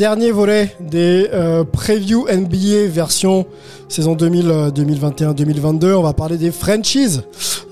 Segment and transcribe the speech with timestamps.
[0.00, 3.44] Dernier volet des euh, preview NBA version
[3.90, 5.92] saison 2000, euh, 2021-2022.
[5.92, 7.22] On va parler des franchises,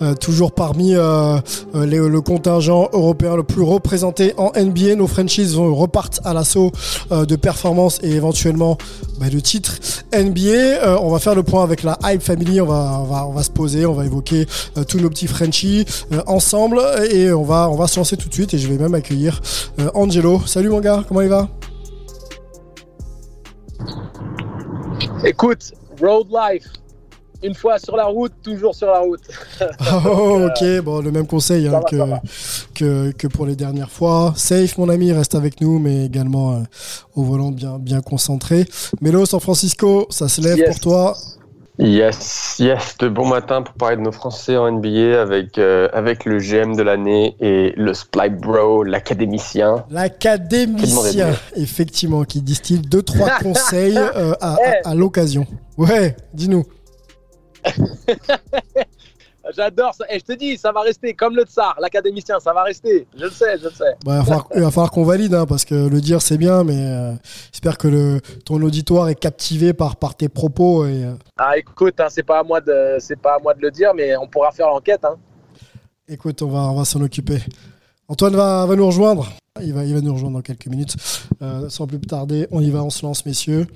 [0.03, 1.39] euh, toujours parmi euh,
[1.73, 4.97] le contingent européen le plus représenté en NBA.
[4.97, 6.71] Nos franchises repartent à l'assaut
[7.11, 8.77] de performances et éventuellement
[9.19, 9.79] bah, de titres
[10.13, 11.01] NBA.
[11.01, 12.61] On va faire le point avec la Hype Family.
[12.61, 14.47] On va, se poser, on va évoquer
[14.89, 15.85] tous nos petits Frenchies
[16.27, 18.55] ensemble et on va, on va se lancer tout de suite.
[18.55, 19.41] Et je vais même accueillir
[19.95, 20.43] Angelo.
[20.47, 21.49] Salut mon gars, comment il va?
[25.25, 26.65] Écoute, road life.
[27.41, 29.21] Une fois sur la route, toujours sur la route.
[30.05, 31.97] Oh, ok, bon, le même conseil hein, va, que,
[32.75, 34.33] que, que pour les dernières fois.
[34.37, 36.63] Safe, mon ami, reste avec nous, mais également euh,
[37.15, 38.67] au volant bien, bien concentré.
[39.01, 40.69] Melo, San Francisco, ça se lève Yes.
[40.69, 41.17] pour toi.
[41.81, 46.25] Yes, yes, de bon matin pour parler de nos Français en NBA avec, euh, avec
[46.25, 49.85] le GM de l'année et le Split Bro, l'académicien.
[49.89, 55.47] L'académicien, effectivement, qui distille deux, trois conseils euh, à, à- à l'occasion.
[55.77, 56.65] Ouais, dis-nous.
[59.55, 60.05] J'adore ça.
[60.11, 63.07] Et je te dis, ça va rester comme le tsar, l'académicien, ça va rester.
[63.17, 63.97] Je le sais, je le sais.
[64.05, 64.23] Bah,
[64.55, 67.13] il, va falloir, qu'on valide, hein, parce que le dire c'est bien, mais euh,
[67.53, 70.87] j'espère que le, ton auditoire est captivé par, par tes propos.
[70.87, 73.71] Et, euh, Ah, écoute, hein, c'est pas à moi de, pas à moi de le
[73.71, 75.05] dire, mais on pourra faire l'enquête.
[75.05, 75.17] Hein.
[76.09, 77.39] Écoute, on va, on va s'en occuper.
[78.11, 79.29] Antoine va, va nous rejoindre.
[79.61, 80.97] Il va, il va nous rejoindre dans quelques minutes.
[81.43, 83.67] Euh, sans plus tarder, on y va, on se lance, messieurs.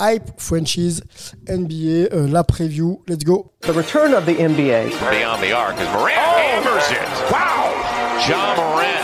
[0.00, 1.00] Hype, Frenchies,
[1.48, 3.00] NBA, euh, la preview.
[3.06, 3.52] Let's go.
[3.60, 4.90] The return of the NBA.
[5.10, 7.08] Beyond the arc as Morant hammers it.
[7.30, 7.70] Wow.
[8.26, 8.98] John Morant.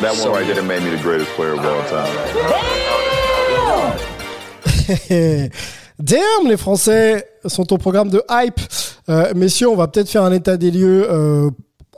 [0.00, 2.12] That one right there made me the greatest player of all time.
[5.98, 8.60] Damn, les Français sont au programme de hype.
[9.08, 11.50] Euh, messieurs, on va peut-être faire un état des lieux euh,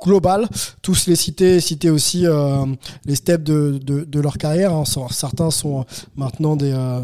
[0.02, 0.48] global.
[0.82, 2.64] Tous les citer, citer aussi euh,
[3.04, 4.72] les steps de, de, de leur carrière.
[4.72, 4.84] hein.
[5.10, 5.84] Certains sont
[6.16, 7.00] maintenant des, euh,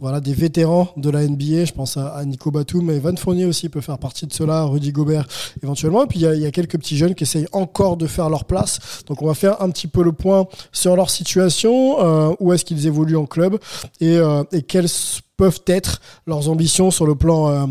[0.00, 1.64] voilà, des vétérans de la NBA.
[1.64, 2.90] Je pense à, Nico Batum.
[2.90, 4.64] Evan Fournier aussi peut faire partie de cela.
[4.64, 5.26] Rudy Gobert
[5.62, 6.04] éventuellement.
[6.04, 8.28] Et puis il y a, y a quelques petits jeunes qui essayent encore de faire
[8.30, 8.78] leur place.
[9.06, 11.96] Donc on va faire un petit peu le point sur leur situation.
[12.00, 13.58] euh, où est-ce qu'ils évoluent en club
[14.00, 14.88] et, euh, et quelles
[15.36, 17.66] peuvent être leurs ambitions sur le plan euh,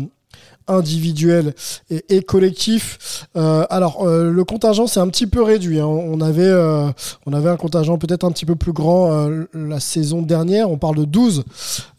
[0.68, 1.54] individuel
[1.90, 3.26] et, collectif.
[3.36, 5.80] Euh, alors euh, le contingent c'est un petit peu réduit.
[5.80, 5.86] hein.
[5.86, 6.90] On avait euh,
[7.26, 10.70] on avait un contingent peut-être un petit peu plus grand la saison dernière.
[10.70, 11.44] On parle de 12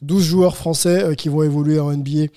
[0.02, 2.28] 12 joueurs français qui vont évoluer en NBA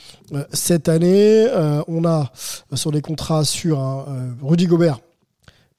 [0.52, 1.46] cette année.
[1.88, 2.30] On a
[2.74, 4.06] sur les contrats sur
[4.42, 4.98] Rudy Gobert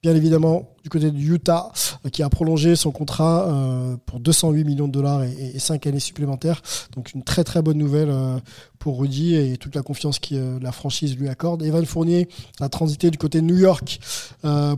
[0.04, 1.72] bien évidemment du côté du Utah,
[2.06, 5.88] euh, qui a prolongé son contrat euh, pour 208 millions de dollars et, et 5
[5.88, 6.62] années supplémentaires.
[6.96, 8.38] Donc une très très bonne nouvelle euh,
[8.78, 11.64] pour Rudy et toute la confiance que la franchise lui accorde.
[11.64, 12.30] Evan Fournier
[12.60, 14.00] a transité du côté de New York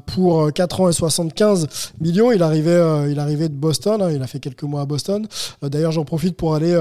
[0.05, 1.67] pour euh, 4 ans et 75
[1.99, 2.31] millions.
[2.31, 5.27] Il arrivait, il arrivait de Boston, hein, il a fait quelques mois à Boston.
[5.61, 6.73] D'ailleurs, j'en profite pour aller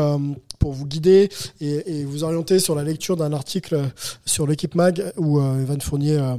[0.58, 1.28] pour vous guider
[1.60, 3.90] et, vous orienter sur la lecture d'un article
[4.24, 6.36] sur l'équipe Mag où euh, Evan Fournier euh,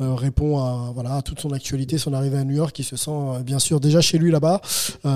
[0.00, 2.76] euh, répond à, voilà, à toute son actualité, son arrivée à New York.
[2.78, 3.10] Il se sent
[3.44, 4.60] bien sûr déjà chez lui là-bas.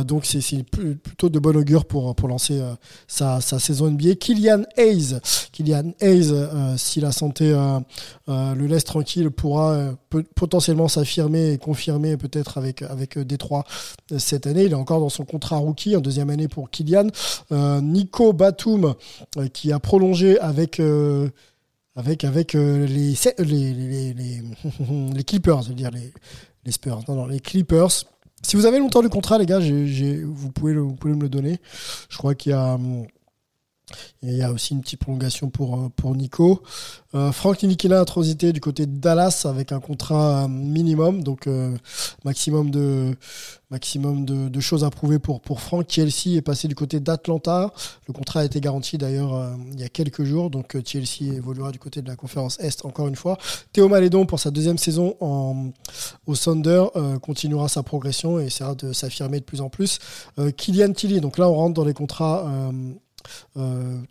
[0.07, 2.61] Donc c'est c'est pl- plutôt de bon augure pour, pour lancer
[3.07, 4.15] sa, sa saison NBA.
[4.15, 5.19] Kylian Hayes,
[5.53, 6.33] Kylian Hayes
[6.77, 7.55] si la santé
[8.29, 9.95] le laisse tranquille, pourra
[10.35, 13.65] potentiellement s'affirmer et confirmer peut-être avec, avec Détroit
[14.17, 14.65] cette année.
[14.65, 17.09] Il est encore dans son contrat rookie en deuxième année pour Kylian.
[17.51, 18.95] Nico Batum
[19.37, 20.81] euh, qui a prolongé avec...
[20.81, 21.29] euh,
[21.97, 23.17] avec, avec euh, les,
[25.25, 26.13] Clippers, je veux dire les,
[26.65, 27.91] les Spurs, non, non, les Clippers.
[28.43, 31.59] Si vous avez longtemps le contrat, les gars, vous, pouvez vous pouvez me le donner.
[32.09, 33.05] Je crois qu'il y a, hum,
[34.23, 36.63] Il y a aussi une petite prolongation pour, euh, pour Nico.
[37.15, 41.75] Euh, Franck a transité du côté de Dallas avec un contrat minimum, donc euh,
[42.25, 43.17] maximum, de,
[43.71, 45.87] maximum de, choses à prouver pour, pour Franck.
[45.89, 47.73] Chelsea est passé du côté d'Atlanta.
[48.07, 51.33] Le contrat a été garanti d'ailleurs euh, il y a quelques jours, donc euh, Chelsea
[51.35, 53.39] évoluera du côté de la conférence Est encore une fois.
[53.73, 55.17] Théo Malédon pour sa deuxième saison
[56.27, 56.85] au Thunder
[57.23, 59.99] continuera sa progression et essaiera de s'affirmer de plus en plus.
[60.57, 62.73] Kylian Tilly, donc là on rentre dans les contrats euh,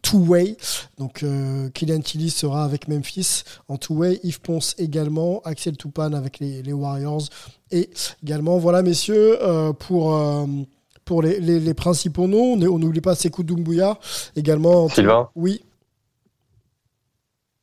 [0.01, 0.57] two-way.
[0.97, 6.39] Donc euh, Kylian Tilly sera avec Memphis en two-way, Yves Ponce également, Axel Toupane avec
[6.39, 7.23] les, Warriors
[7.71, 7.89] et
[8.23, 10.19] également, voilà messieurs, euh, pour
[11.05, 12.59] pour les, les, principaux noms.
[12.61, 13.97] On n'oublie pas Sekou Doumbouya
[14.35, 14.89] également.
[14.89, 15.61] Sylvain Oui.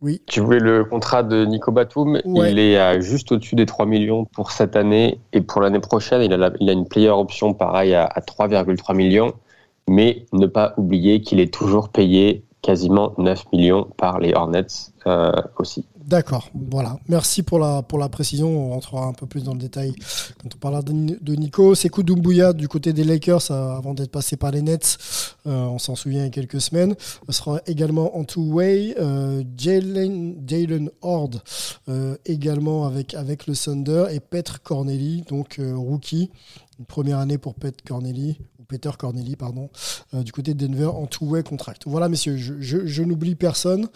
[0.00, 0.22] Oui.
[0.26, 2.20] Tu voulais le contrat de Nico Batum.
[2.24, 5.18] Il est à juste au-dessus des 3 millions pour cette année.
[5.32, 8.94] Et pour l'année prochaine, il a, il a une player option pareil à, à 3,3
[8.94, 9.32] millions
[9.88, 14.66] mais ne pas oublier qu'il est toujours payé quasiment 9 millions par les Hornets
[15.06, 15.84] euh, aussi.
[15.98, 16.98] D'accord, voilà.
[17.08, 18.48] Merci pour la, précision.
[18.48, 19.94] On rentrera un peu plus dans le détail
[20.40, 21.74] quand on parlera de, Nico.
[21.74, 24.98] Sekou Doumbouya du côté des Lakers, euh, avant d'être passé par les Nets,
[25.46, 26.94] euh, on s'en souvient il y a quelques semaines,
[27.30, 28.94] sera également en two-way.
[29.56, 31.42] Jalen Horde
[32.26, 36.30] également avec, le Thunder et Petre Corneli, donc rookie.
[36.78, 38.38] Une première année pour Petre Corneli,
[38.68, 39.70] Peter Corneli, pardon,
[40.14, 41.82] euh, du côté de Denver en two-way contract.
[41.86, 43.88] Voilà, messieurs, je, n'oublie personne.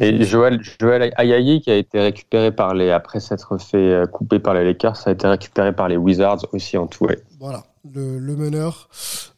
[0.00, 4.38] Et Joël, Joël Ayayi, qui a été récupéré par les, après s'être fait euh, couper
[4.38, 7.18] par les Lakers, ça a été récupéré par les Wizards aussi en two-way.
[7.38, 8.88] Voilà, le, meneur,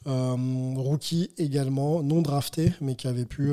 [0.06, 0.36] euh,
[0.76, 3.52] rookie également, non drafté, mais qui avait pu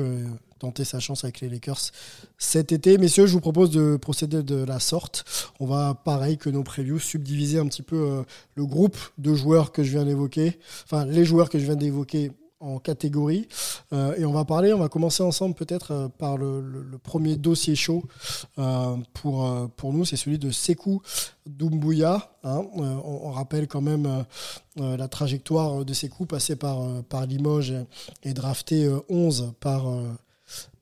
[0.58, 1.90] tenter sa chance avec les Lakers
[2.38, 2.98] cet été.
[2.98, 5.24] Messieurs, je vous propose de procéder de la sorte.
[5.60, 8.22] On va, pareil que nos previews, subdiviser un petit peu euh,
[8.54, 12.32] le groupe de joueurs que je viens d'évoquer, enfin les joueurs que je viens d'évoquer
[12.60, 13.46] en catégorie.
[13.92, 16.62] Euh, et on va parler, on va commencer ensemble peut-être euh, par le,
[17.02, 18.02] premier dossier chaud
[19.12, 21.02] pour, pour nous, c'est celui de Sekou
[21.44, 22.30] Doumbouya.
[22.44, 22.62] Hein.
[22.74, 24.24] On, rappelle quand même
[24.76, 27.74] la trajectoire de Sekou, passé par, par Limoges
[28.22, 29.86] et drafté 11 par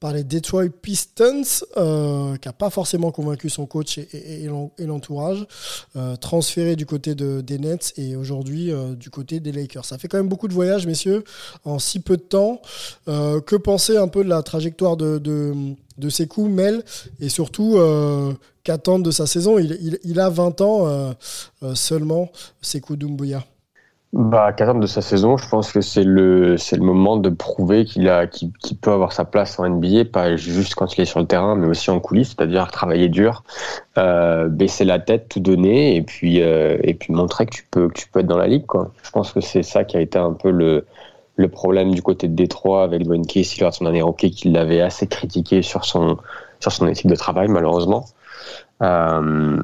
[0.02, 1.44] par les Detroit Pistons,
[1.76, 4.48] euh, qui n'a pas forcément convaincu son coach et,
[4.80, 5.46] l'entourage,
[5.94, 9.84] euh, transféré du côté de, des Nets et aujourd'hui euh, du côté des Lakers.
[9.84, 11.22] Ça fait quand même beaucoup de voyages, messieurs,
[11.64, 12.60] en si peu de temps.
[13.06, 15.54] que penser un peu de la trajectoire de, de,
[15.98, 16.82] de Sekou, Mel,
[17.20, 17.78] et surtout
[18.64, 19.58] qu'attendre de sa saison?
[19.58, 21.14] Il, a 20 ans
[21.74, 23.44] seulement, Sekou Doumbouya
[24.12, 27.86] bah, qu'attendre de sa saison, je pense que c'est le c'est le moment de prouver
[27.86, 31.18] qu'il a qu'il peut avoir sa place en NBA, pas juste quand il est sur
[31.20, 33.42] le terrain, mais aussi en coulisses, c'est-à-dire travailler dur,
[33.96, 37.88] euh, baisser la tête, tout donner, et puis euh, et puis montrer que tu peux
[37.88, 38.92] que tu peux être dans la ligue, quoi.
[39.02, 40.84] Je pense que c'est ça qui a été un peu le
[41.36, 44.52] le problème du côté de Détroit avec Dwayne Casey lors de son année rookie, qu'il
[44.52, 46.18] l'avait assez critiqué sur son
[46.60, 48.04] sur son éthique de travail, malheureusement.
[48.82, 49.62] Euh,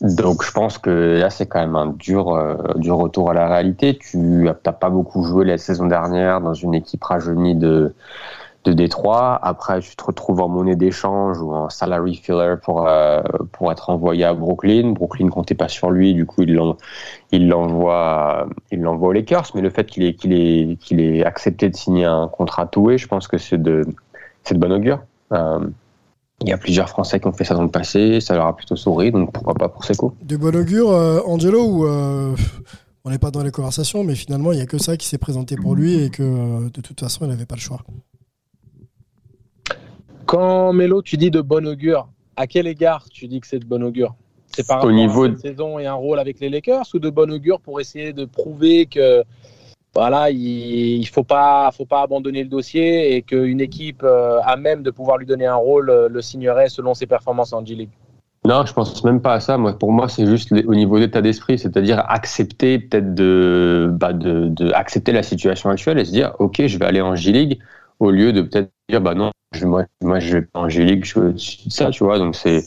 [0.00, 3.48] donc je pense que là c'est quand même un dur, euh, dur retour à la
[3.48, 3.98] réalité.
[3.98, 7.94] Tu n'as pas beaucoup joué la saison dernière dans une équipe rajeunie de,
[8.64, 9.38] de Détroit.
[9.42, 13.20] Après tu te retrouves en monnaie d'échange ou en salary filler pour, euh,
[13.52, 14.92] pour être envoyé à Brooklyn.
[14.92, 19.50] Brooklyn comptait pas sur lui, du coup il l'envoie aux Lakers.
[19.54, 22.96] Mais le fait qu'il ait, qu'il ait, qu'il ait accepté de signer un contrat toué,
[22.96, 23.86] je pense que c'est de,
[24.44, 25.00] c'est de bon augure.
[25.32, 25.60] Euh,
[26.42, 28.56] il y a plusieurs Français qui ont fait ça dans le passé, ça leur a
[28.56, 30.14] plutôt souri, donc pourquoi pas pour Seco?
[30.22, 32.34] De bon augure, euh, Angelo, ou euh,
[33.04, 35.18] on n'est pas dans les conversations, mais finalement, il n'y a que ça qui s'est
[35.18, 37.82] présenté pour lui et que euh, de toute façon, il n'avait pas le choix.
[40.24, 43.66] Quand Mélo, tu dis de bon augure, à quel égard tu dis que c'est de
[43.66, 44.14] bon augure?
[44.46, 47.10] C'est par rapport niveau à cette saison et un rôle avec les Lakers ou de
[47.10, 49.22] bon augure pour essayer de prouver que
[49.94, 54.56] voilà, il, ne faut pas, faut pas abandonner le dossier et qu'une équipe euh, à
[54.56, 57.90] même de pouvoir lui donner un rôle euh, le signerait selon ses performances en G-League.
[58.44, 59.58] Non, je pense même pas à ça.
[59.58, 64.72] Moi, pour moi, c'est juste au niveau d'état d'esprit, c'est-à-dire accepter peut-être de, bah de,
[64.72, 67.58] accepter la situation actuelle et se dire, ok, je vais aller en G-League
[67.98, 69.30] au lieu de peut-être dire, bah non,
[69.62, 71.36] moi, moi, je vais pas en G-League, je,
[71.68, 72.18] ça, tu vois.
[72.18, 72.64] Donc c'est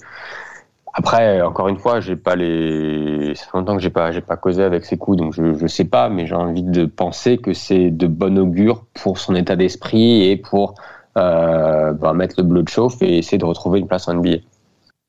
[0.94, 3.34] après, encore une fois, j'ai pas les.
[3.36, 5.68] Ça fait longtemps que j'ai pas, j'ai pas causé avec ses coups, donc je, je
[5.68, 9.56] sais pas, mais j'ai envie de penser que c'est de bon augure pour son état
[9.56, 10.76] d'esprit et pour
[11.18, 14.38] euh, bah, mettre le blood chauffe et essayer de retrouver une place en NBA.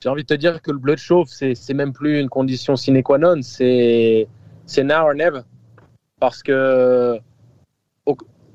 [0.02, 2.76] J'ai envie de te dire que le blood chauffe, c'est, c'est même plus une condition
[2.76, 4.26] sine qua non, c'est,
[4.64, 5.40] c'est now or never.
[6.18, 7.20] Parce que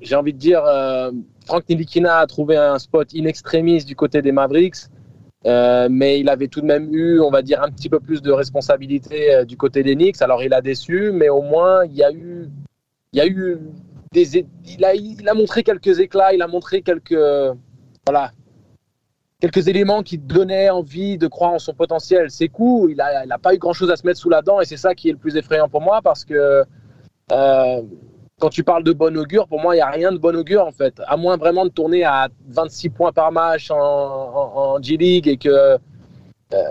[0.00, 1.10] j'ai envie de dire, euh,
[1.46, 4.88] Frank Nilikina a trouvé un spot in extremis du côté des Mavericks.
[5.46, 8.20] Euh, mais il avait tout de même eu, on va dire, un petit peu plus
[8.20, 10.20] de responsabilité euh, du côté des Knicks.
[10.20, 12.48] Alors il a déçu, mais au moins il y a eu,
[13.12, 13.58] il y a eu
[14.12, 17.16] des, il, a, il a montré quelques éclats, il a montré quelques,
[18.06, 18.32] voilà,
[19.40, 22.30] quelques éléments qui donnaient envie de croire en son potentiel.
[22.30, 24.60] C'est cool, il n'a il a pas eu grand-chose à se mettre sous la dent
[24.60, 26.64] et c'est ça qui est le plus effrayant pour moi parce que
[27.32, 27.82] euh,
[28.40, 30.66] quand tu parles de bon augure, pour moi, il n'y a rien de bon augure
[30.66, 31.00] en fait.
[31.06, 35.78] À moins vraiment de tourner à 26 points par match en, G-League et que
[36.54, 36.66] euh,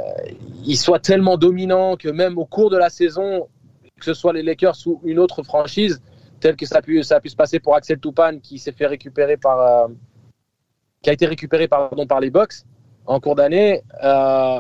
[0.74, 3.48] soit tellement dominant que même au cours de la saison,
[4.00, 6.02] que ce soit les Lakers ou une autre franchise,
[6.40, 8.88] telle que ça a pu, ça a se passer pour Axel Toupane qui s'est fait
[8.88, 9.88] récupérer par, euh,
[11.04, 12.64] qui a été récupéré pardon, par les Bucks
[13.06, 14.60] en cours d'année, euh,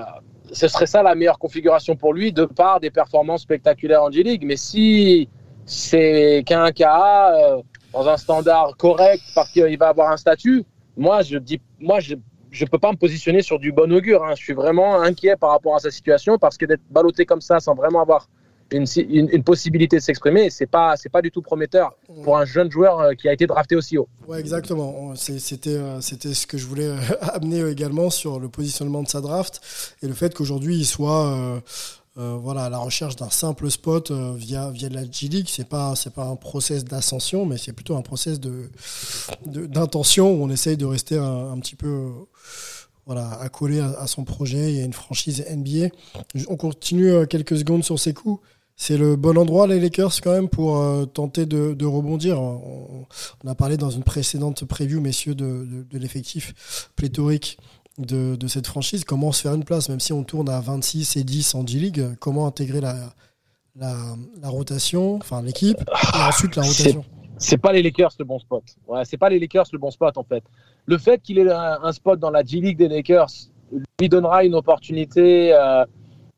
[0.51, 4.43] ce serait ça la meilleure configuration pour lui de par des performances spectaculaires en G-League.
[4.45, 5.29] Mais si
[5.69, 7.61] c'est qu'un cas euh,
[7.93, 10.63] dans un standard correct parce qu'il va avoir un statut,
[10.97, 12.15] moi je dis, moi je
[12.51, 14.23] je peux pas me positionner sur du bon augure.
[14.23, 14.33] Hein.
[14.35, 17.59] Je suis vraiment inquiet par rapport à sa situation parce que d'être ballotté comme ça
[17.59, 18.27] sans vraiment avoir
[18.71, 18.87] une,
[19.31, 22.99] une, possibilité de s'exprimer, c'est pas c'est pas du tout prometteur pour un jeune joueur
[22.99, 24.07] euh, qui a été drafté aussi haut.
[24.27, 25.13] Ouais, exactement.
[25.15, 29.61] C'était euh, c'était ce que je voulais amener également sur le positionnement de sa draft
[30.01, 31.61] et le fait qu'aujourd'hui il soit
[32.19, 35.47] voilà, à la recherche d'un simple spot via, via la G-League.
[35.49, 38.69] C'est pas, c'est pas un process d'ascension, mais c'est plutôt un process de,
[39.45, 42.09] d'intention où on essaye de rester un, petit peu
[43.05, 44.73] voilà, accolé à, à, son projet.
[44.73, 45.89] Y a une franchise NBA.
[46.47, 48.41] On continue quelques secondes sur ses coups
[48.81, 52.41] c'est le bon endroit, les Lakers, quand même, pour euh, tenter de, rebondir.
[52.41, 53.05] On,
[53.45, 57.57] a parlé dans une précédente preview, messieurs, de, l'effectif pléthorique
[57.99, 59.03] de, cette franchise.
[59.03, 62.15] Comment se faire une place, même si on tourne à 26 et 10 en G-League,
[62.19, 62.95] comment intégrer la,
[63.75, 67.05] la, rotation, enfin l'équipe, et ensuite la rotation?
[67.39, 68.63] c'est pas les Lakers le bon spot.
[68.87, 70.43] Ouais, c'est pas les Lakers le bon spot en fait.
[70.85, 73.31] Le fait qu'il ait un, spot dans la G League des Lakers
[73.99, 75.85] lui donnera une opportunité euh,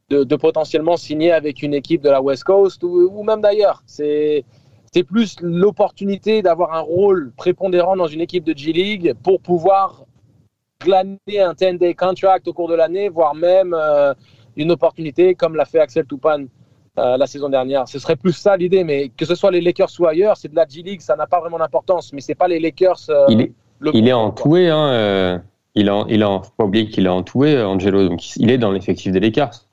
[0.10, 3.82] de, potentiellement signer avec une équipe de la West Coast ou, même d'ailleurs.
[3.86, 4.46] C'est
[4.94, 10.04] c'est plus l'opportunité d'avoir un rôle prépondérant dans une équipe de G League pour pouvoir
[10.84, 14.14] glaner un 10-day contract au cours de l'année, voire même euh,
[14.56, 16.48] une opportunité comme l'a fait Axel Toupane
[16.98, 17.88] euh, la saison dernière.
[17.88, 20.56] Ce serait plus ça l'idée, mais que ce soit les Lakers ou ailleurs, c'est de
[20.56, 22.12] la G League, ça n'a pas vraiment d'importance.
[22.14, 23.10] Mais c'est pas les Lakers.
[23.10, 23.52] Euh, il est,
[23.94, 25.42] il est entoué, hein,
[25.74, 28.10] il a, il a, faut pas oublier qu'il est entoué, Angelo.
[28.10, 29.68] Donc il est dans l'effectif des Lakers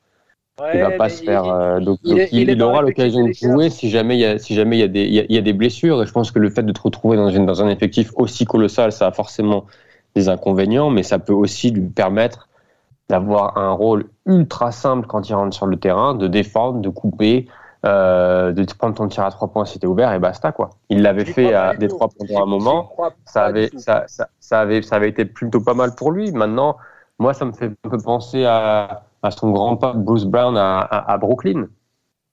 [0.74, 1.80] il va pas se faire.
[1.80, 4.82] Donc, il, aura l'occasion de jouer si jamais il y a si jamais il y
[4.82, 6.02] a des il y a, des blessures.
[6.02, 8.92] Et je pense que le fait de te retrouver dans, dans un effectif aussi colossal,
[8.92, 9.66] ça a forcément
[10.18, 12.48] des inconvénients, mais ça peut aussi lui permettre
[13.08, 17.48] d'avoir un rôle ultra simple quand il rentre sur le terrain, de défendre, de couper,
[17.86, 20.70] euh, de prendre ton tir à trois points si t'es ouvert et basta quoi.
[20.90, 22.92] Il l'avait fait à des trois points à un moment,
[23.24, 26.32] ça avait ça, ça, ça, avait ça avait été plutôt pas mal pour lui.
[26.32, 26.76] Maintenant,
[27.18, 30.78] moi ça me fait un peu penser à à son grand pas Bruce Brown à,
[30.80, 31.66] à, Brooklyn.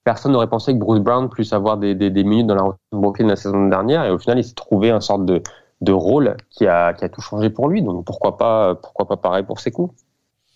[0.04, 2.76] Personne n'aurait pensé que Bruce Brown puisse avoir des, des, des minutes dans la route
[2.92, 5.42] de Brooklyn la saison dernière et au final il s'est trouvé un sorte de,
[5.82, 7.82] de rôle qui a, tout changé pour lui.
[7.82, 9.94] Donc pourquoi pas, pourquoi pas pareil pour ses coups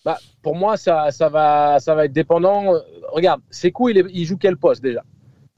[0.06, 2.74] bah, Pour moi, ça, va, ça va être dépendant.
[3.12, 5.04] Regarde, ses coups, il, il joue quel poste déjà?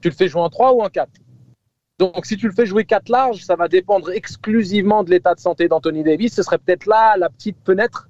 [0.00, 1.10] Tu le fais jouer en 3 ou en 4
[1.98, 5.38] donc, si tu le fais jouer 4 larges, ça va dépendre exclusivement de l'état de
[5.38, 6.34] santé d'Anthony Davis.
[6.34, 8.08] Ce serait peut-être là la petite fenêtre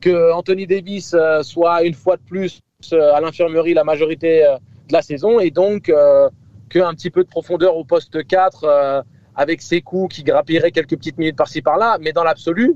[0.00, 2.60] que Anthony Davis euh, soit une fois de plus
[2.92, 5.92] euh, à l'infirmerie la majorité euh, de la saison et donc
[6.70, 9.02] qu'un petit peu de profondeur au poste 4
[9.36, 11.98] avec ses coups qui grappilleraient quelques petites minutes par-ci par-là.
[12.00, 12.74] Mais dans l'absolu,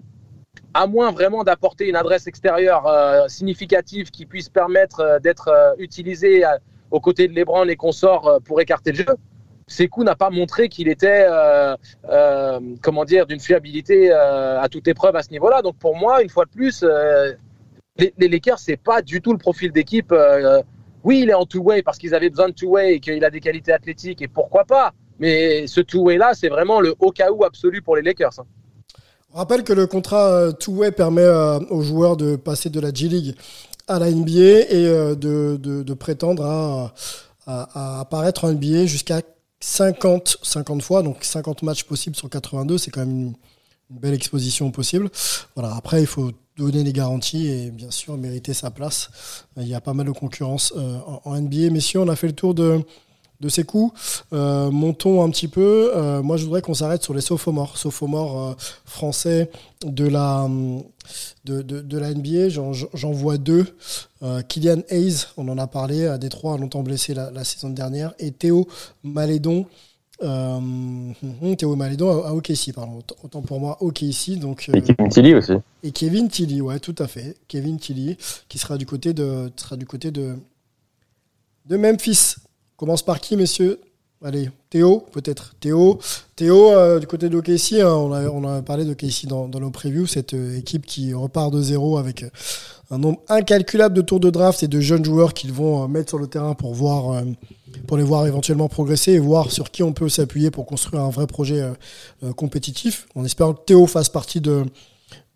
[0.74, 2.86] à moins vraiment d'apporter une adresse extérieure
[3.28, 6.44] significative qui puisse permettre d'être utilisée
[6.90, 9.16] aux côtés de Lebron et consorts pour écarter le jeu,
[9.70, 11.76] Sekou n'a pas montré qu'il était, euh,
[12.08, 15.62] euh, comment dire, d'une fiabilité euh, à toute épreuve à ce niveau-là.
[15.62, 16.84] Donc pour moi, une fois de plus,
[17.96, 20.12] les, les, Lakers, c'est pas du tout le profil d'équipe.
[21.04, 23.40] oui, il est en two-way parce qu'ils avaient besoin de two-way et qu'il a des
[23.40, 24.92] qualités athlétiques et pourquoi pas.
[25.20, 28.40] Mais ce two-way-là, c'est vraiment le au cas où absolu pour les Lakers.
[28.40, 28.46] Hein.
[29.32, 31.28] On rappelle que le contrat two-way permet
[31.70, 33.36] aux joueurs de passer de la G-League
[33.86, 36.44] à la NBA et de, de, prétendre
[37.46, 39.22] à, apparaître en NBA jusqu'à
[39.60, 43.34] 50, 50 fois, donc 50 matchs possibles sur 82, c'est quand même une,
[43.90, 45.10] belle exposition possible.
[45.56, 49.10] Voilà, après, il faut donner les garanties et bien sûr mériter sa place.
[49.56, 51.70] Il y a pas mal de concurrence euh, en, NBA.
[51.70, 52.80] Messieurs, on a fait le tour de,
[53.40, 53.92] de ces coups.
[54.32, 55.92] Euh, montons un petit peu.
[55.94, 57.76] Euh, moi, je voudrais qu'on s'arrête sur les sophomores.
[57.76, 59.50] Sophomores français
[59.84, 60.48] de la,
[61.44, 62.48] de, de, la NBA.
[62.48, 63.66] J'en vois deux.
[64.48, 68.12] Kylian Hayes, on en a parlé, à Détroit, a longtemps blessé la, la saison dernière.
[68.18, 68.68] Et Théo
[69.02, 69.66] Malédon.
[70.20, 73.02] Théo Malédon à, OKC, pardon.
[73.22, 74.38] Autant pour moi, OKC.
[74.38, 75.54] Donc, et Kevin Tilly aussi.
[75.82, 77.36] Et Kevin Tilly, ouais, tout à fait.
[77.48, 78.18] Kevin Tilly,
[78.48, 80.36] qui sera du côté de, sera du côté de,
[81.66, 82.36] de Memphis.
[82.80, 83.78] Commence par qui, messieurs?
[84.24, 85.54] Allez, Théo, peut-être.
[85.60, 85.98] Théo,
[86.34, 90.06] Théo euh, du côté de OKC, hein, on, a, parlé de OKC dans, nos previews,
[90.06, 92.30] cette euh, équipe qui repart de zéro avec euh,
[92.90, 96.18] un nombre incalculable de tours de draft et de jeunes joueurs qu'ils vont mettre sur
[96.18, 96.72] le terrain pour
[97.98, 101.26] les voir éventuellement progresser et voir sur qui on peut s'appuyer pour construire un vrai
[101.26, 101.62] projet
[102.34, 103.08] compétitif.
[103.14, 104.64] On espère que Théo fasse partie de,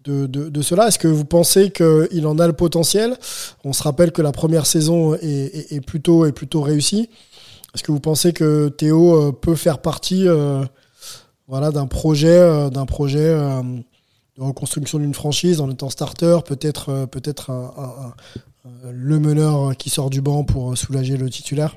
[0.07, 3.17] de, cela Est-ce que vous pensez qu'il en a le potentiel?
[3.65, 5.17] On se rappelle que la première saison
[5.87, 7.09] plutôt, est plutôt réussie.
[7.75, 10.63] Est-ce que vous pensez que Théo euh, peut faire partie euh,
[11.49, 17.53] voilà, d'un projet, euh, d'un projet de reconstruction d'une franchise en étant starter, peut-être peut-être
[18.91, 21.77] le meneur qui sort du banc pour soulager le titulaire?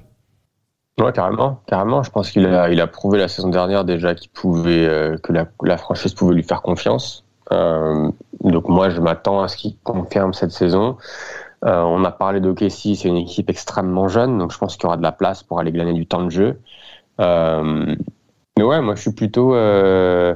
[0.99, 2.01] Ouais, carrément, carrément.
[2.01, 4.87] Je pense qu'il a, il a prouvé la saison dernière déjà qu'il pouvait,
[5.21, 7.23] que la, franchise pouvait lui faire confiance.
[7.51, 10.97] donc moi, je m'attends à ce qu'il confirme cette saison.
[11.65, 14.83] Euh, on a parlé de Casey, c'est une équipe extrêmement jeune, donc je pense qu'il
[14.83, 16.59] y aura de la place pour aller glaner du temps de jeu.
[17.19, 17.95] Euh,
[18.57, 20.35] mais ouais, moi je suis plutôt, euh,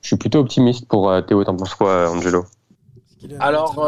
[0.00, 1.44] je suis plutôt optimiste pour Théo.
[1.44, 2.44] T'en penses quoi, Angelo?
[3.38, 3.78] Alors,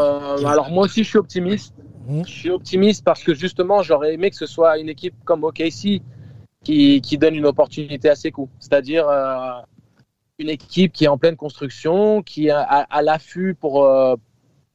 [0.46, 1.74] alors moi aussi je suis optimiste.
[2.06, 2.22] Mmh.
[2.26, 6.02] Je suis optimiste parce que justement j'aurais aimé que ce soit une équipe comme OKC
[6.62, 8.52] qui, qui donne une opportunité à ses coups.
[8.58, 9.06] C'est-à-dire
[10.38, 13.88] une équipe qui est en pleine construction, qui est à, à l'affût pour,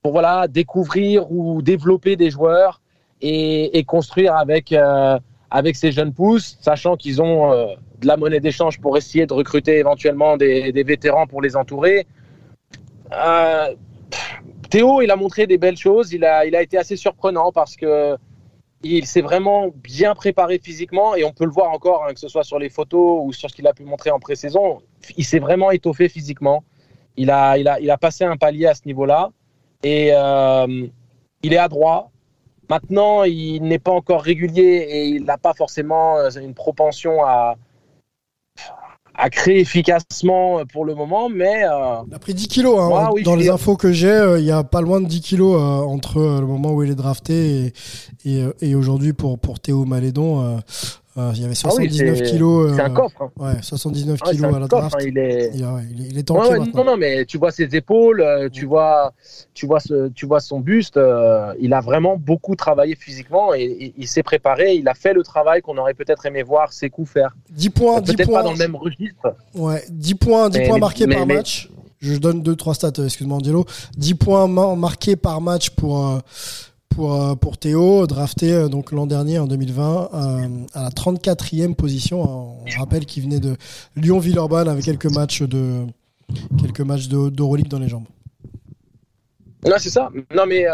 [0.01, 2.82] pour voilà, découvrir ou développer des joueurs
[3.22, 5.20] et, construire avec, euh,
[5.51, 9.34] avec ces jeunes pousses, sachant qu'ils ont euh, de la monnaie d'échange pour essayer de
[9.34, 12.08] recruter éventuellement des, des vétérans pour les entourer.
[13.12, 13.75] Euh,
[14.70, 16.13] Théo, il a montré des belles choses.
[16.13, 18.18] Il a, il a été assez surprenant parce que
[18.82, 22.29] il s'est vraiment bien préparé physiquement et on peut le voir encore, hein, que ce
[22.29, 24.79] soit sur les photos ou sur ce qu'il a pu montrer en pré-saison.
[25.18, 26.63] Il s'est vraiment étoffé physiquement.
[27.18, 29.32] Il a, il, a, il a passé un palier à ce niveau-là.
[29.83, 30.88] Et euh,
[31.43, 32.12] il est adroit.
[32.69, 37.55] Maintenant, il n'est pas encore régulier et il n'a pas forcément euh, une propension à,
[39.15, 41.63] à créer efficacement pour le moment, mais...
[41.63, 42.79] Euh, il a pris 10 kilos.
[42.79, 46.19] Hein, dans les infos que j'ai, il y a pas loin de 10 kilos entre
[46.19, 47.74] le moment où il est drafté et,
[48.25, 50.59] et, et aujourd'hui pour, pour Théo Malédon.
[51.19, 52.73] Euh, il y avait 79 ah kilos.
[52.75, 53.21] C'est un euh, coffre.
[53.21, 53.31] Hein.
[53.38, 54.95] Ouais, 79 ah kilos à la draft.
[54.95, 58.21] Hein, il est, il, il, est tanké ouais, Non, non, mais tu vois ses épaules,
[58.21, 59.13] euh, tu vois,
[59.53, 60.99] tu vois, ce, tu vois son buste.
[61.59, 64.75] il a vraiment beaucoup travaillé physiquement et, il s'est préparé.
[64.75, 67.36] Il a fait le travail qu'on aurait peut-être aimé voir ses coups faire.
[67.51, 68.39] 10 points, 10 peut-être points.
[68.39, 69.36] pas dans le même registre.
[69.55, 71.69] Ouais, 10 points, 10 points marqués par match.
[72.01, 73.65] Je donne 2-3 stats, excuse-moi Angelo.
[73.97, 76.19] 10 points marqués par match pour pour, euh,
[77.35, 82.21] pour Théo, drafté euh, donc l'an dernier en 2020 euh, à la 34e position.
[82.21, 83.55] On rappelle qu'il venait de
[83.95, 85.85] Lyon-Villeurbanne avec quelques matchs de
[86.62, 88.05] quelques matchs d'Euroleague dans les jambes.
[89.65, 90.09] Non, c'est ça.
[90.35, 90.65] Non, mais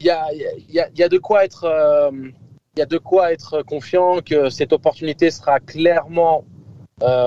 [0.00, 4.50] il y, a, y, y, a, de quoi être a de quoi être confiant que
[4.50, 6.44] cette opportunité sera clairement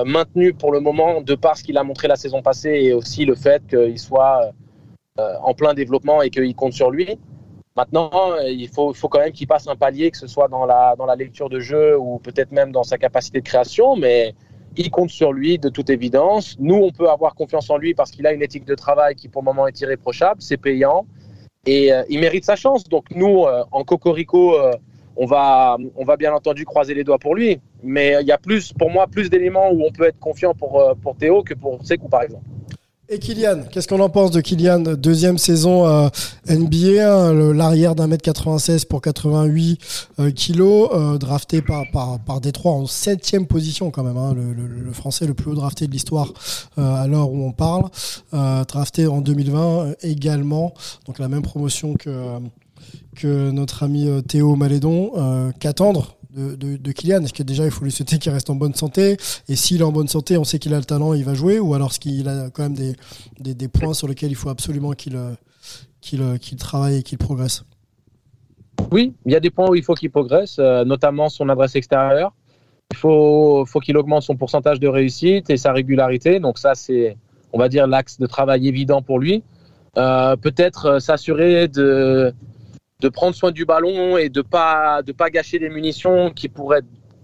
[0.04, 3.24] maintenue pour le moment de par ce qu'il a montré la saison passée et aussi
[3.24, 4.52] le fait qu'il soit
[5.18, 7.18] en plein développement et qu'il compte sur lui.
[7.76, 11.16] Maintenant, euh, il faut, quand même qu'il passe un palier, que ce soit dans la,
[11.16, 14.34] lecture de jeu ou peut-être même dans sa capacité de création, mais
[14.76, 16.56] il compte sur lui de toute évidence.
[16.58, 19.28] Nous, on peut avoir confiance en lui parce qu'il a une éthique de travail qui
[19.28, 21.06] pour le moment est irréprochable, c'est payant
[21.64, 22.84] et euh, il mérite sa chance.
[22.84, 24.54] Donc nous, euh, en Cocorico,
[25.16, 25.78] on, va,
[26.18, 29.30] bien entendu croiser les doigts pour lui, mais il y a plus, pour moi, plus
[29.30, 32.44] d'éléments où on peut être confiant pour, pour Théo que pour Sekou par exemple.
[33.12, 36.08] Et Kylian, qu'est-ce qu'on en pense de Kylian Deuxième saison euh,
[36.48, 39.78] NBA, hein, l'arrière d'un mètre 96 pour 88
[40.18, 44.90] euh, kilos, euh, drafté par, par, par Détroit en septième position quand même, hein, le,
[44.94, 46.32] français le plus haut drafté de l'histoire
[46.78, 47.90] à l'heure où on parle,
[48.32, 50.72] drafté en 2020 également,
[51.06, 52.38] donc la même promotion que,
[53.14, 55.52] que notre ami Théo Malédon.
[55.60, 58.74] Qu'attendre de, de, Kylian Est-ce que déjà il faut lui souhaiter qu'il reste en bonne
[58.74, 59.16] santé?
[59.48, 61.58] Et s'il est en bonne santé, on sait qu'il a le talent, il va jouer
[61.58, 62.94] Ou alors est-ce qu'il a quand même des,
[63.40, 65.18] des, des, points sur lesquels il faut absolument qu'il
[66.00, 67.64] qu'il qu'il travaille et qu'il progresse?
[68.90, 71.76] Oui, il y a des points où il faut qu'il progresse, euh, notamment son adresse
[71.76, 72.32] extérieure.
[72.90, 76.40] Il faut, faut qu'il augmente son pourcentage de réussite et sa régularité.
[76.40, 77.16] Donc ça, c'est,
[77.52, 79.42] on va dire, l'axe de travail évident pour lui.
[79.96, 82.34] Euh, peut-être euh, s'assurer de
[83.02, 86.82] de prendre soin du ballon et de pas de pas gâcher des munitions qui pourraient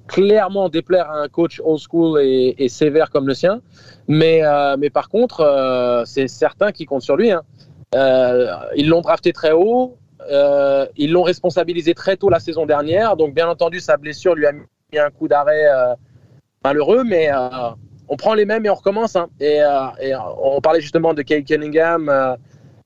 [0.08, 3.60] clairement déplaire à un coach old school et, sévère comme le sien.
[4.08, 7.30] Mais euh, mais par contre, euh, c'est certain qu'il compte sur lui.
[7.30, 7.42] Hein.
[7.94, 9.96] Euh, ils l'ont drafté très haut.
[10.96, 13.16] Ils l'ont responsabilisé très tôt la saison dernière.
[13.16, 15.64] Donc bien entendu, sa blessure lui a mis un coup d'arrêt
[16.64, 17.30] malheureux, mais
[18.08, 19.14] on prend les mêmes et on recommence.
[19.14, 19.28] Hein.
[19.40, 19.60] Et,
[20.42, 22.36] on parlait justement de Kate Cunningham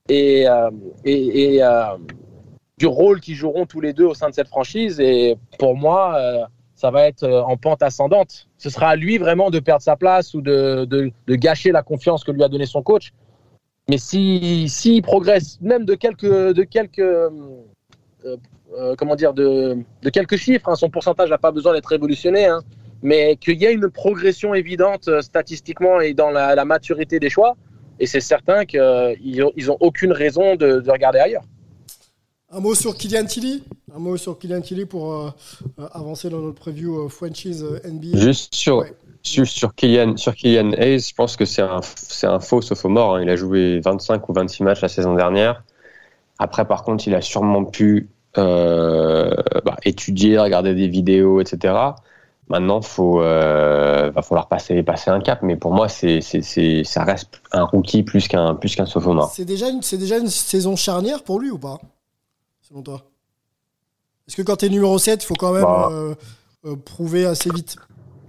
[0.08, 0.46] et
[2.82, 4.98] du rôle qu'ils joueront tous les deux au sein de cette franchise.
[4.98, 8.48] Et pour moi, euh, ça va être euh, en pente ascendante.
[8.58, 12.32] Ce sera à lui vraiment de perdre sa place ou de, gâcher la confiance que
[12.32, 13.12] lui a donné son coach.
[13.88, 18.36] Mais s'il si, progresse même de quelques, de quelques, euh,
[18.98, 22.62] comment dire, de, quelques chiffres, hein, son pourcentage n'a pas besoin d'être révolutionné, hein,
[23.00, 27.56] mais qu'il y ait une progression évidente statistiquement et dans la, maturité des choix,
[28.00, 31.44] et c'est certain qu'ils n'ont aucune raison de regarder ailleurs.
[32.54, 33.62] Un mot sur Kylian Tilly
[33.94, 35.30] Un mot sur Kylian Tilly pour euh,
[35.78, 38.18] euh, avancer dans notre preview euh, franchise NBA.
[38.18, 38.92] Juste sur, Ouais.
[39.22, 41.80] sur, sur, Kylian, sur Kylian Hayes, je pense que c'est un,
[42.24, 43.16] un faux sophomore.
[43.16, 43.22] hein.
[43.22, 45.64] Il a joué 25 ou 26 matchs la saison dernière.
[46.38, 49.30] Après, par contre, il a sûrement pu euh,
[49.64, 51.74] bah, étudier, regarder des vidéos, etc.
[52.48, 55.40] Maintenant, faut, euh, va falloir passer, passer un cap.
[55.42, 59.30] Mais pour moi, c'est, ça reste un rookie plus qu'un, plus qu'un sophomore.
[59.34, 61.78] C'est déjà, une, c'est déjà une saison charnière pour lui ou pas?
[62.72, 63.02] Selon toi?
[64.26, 65.90] Est-ce que quand tu es numéro 7, il faut quand même Bah.
[65.92, 66.14] euh,
[66.64, 67.76] euh, prouver assez vite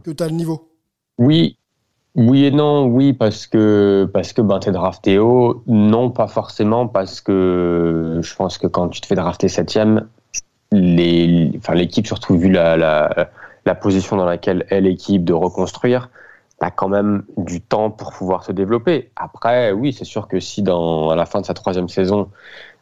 [0.04, 0.70] que tu as le niveau?
[1.18, 1.58] Oui,
[2.16, 2.88] oui et non.
[2.88, 5.64] Oui, parce que parce que ben t'es drafté haut.
[5.66, 10.10] Non, pas forcément parce que je pense que quand tu te fais drafter septième,
[10.74, 13.30] enfin l'équipe surtout vu la, la
[13.66, 16.10] la position dans laquelle est l'équipe de reconstruire,
[16.60, 19.10] t'as quand même du temps pour pouvoir se développer.
[19.16, 22.30] Après, oui, c'est sûr que si dans à la fin de sa troisième saison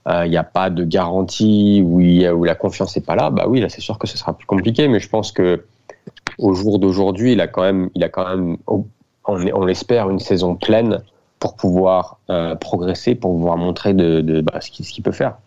[0.08, 2.00] il n'y a pas de garantie où,
[2.44, 4.88] la confiance n'est pas là, bah oui, là c'est sûr que ce sera plus compliqué.
[4.88, 5.64] Mais je pense que
[6.38, 10.56] au jour d'aujourd'hui, il a quand même, il a quand même, on, l'espère, une saison
[10.56, 11.02] pleine
[11.40, 15.38] pour pouvoir euh, progresser, pour pouvoir montrer de, bah, ce qu'il peut faire.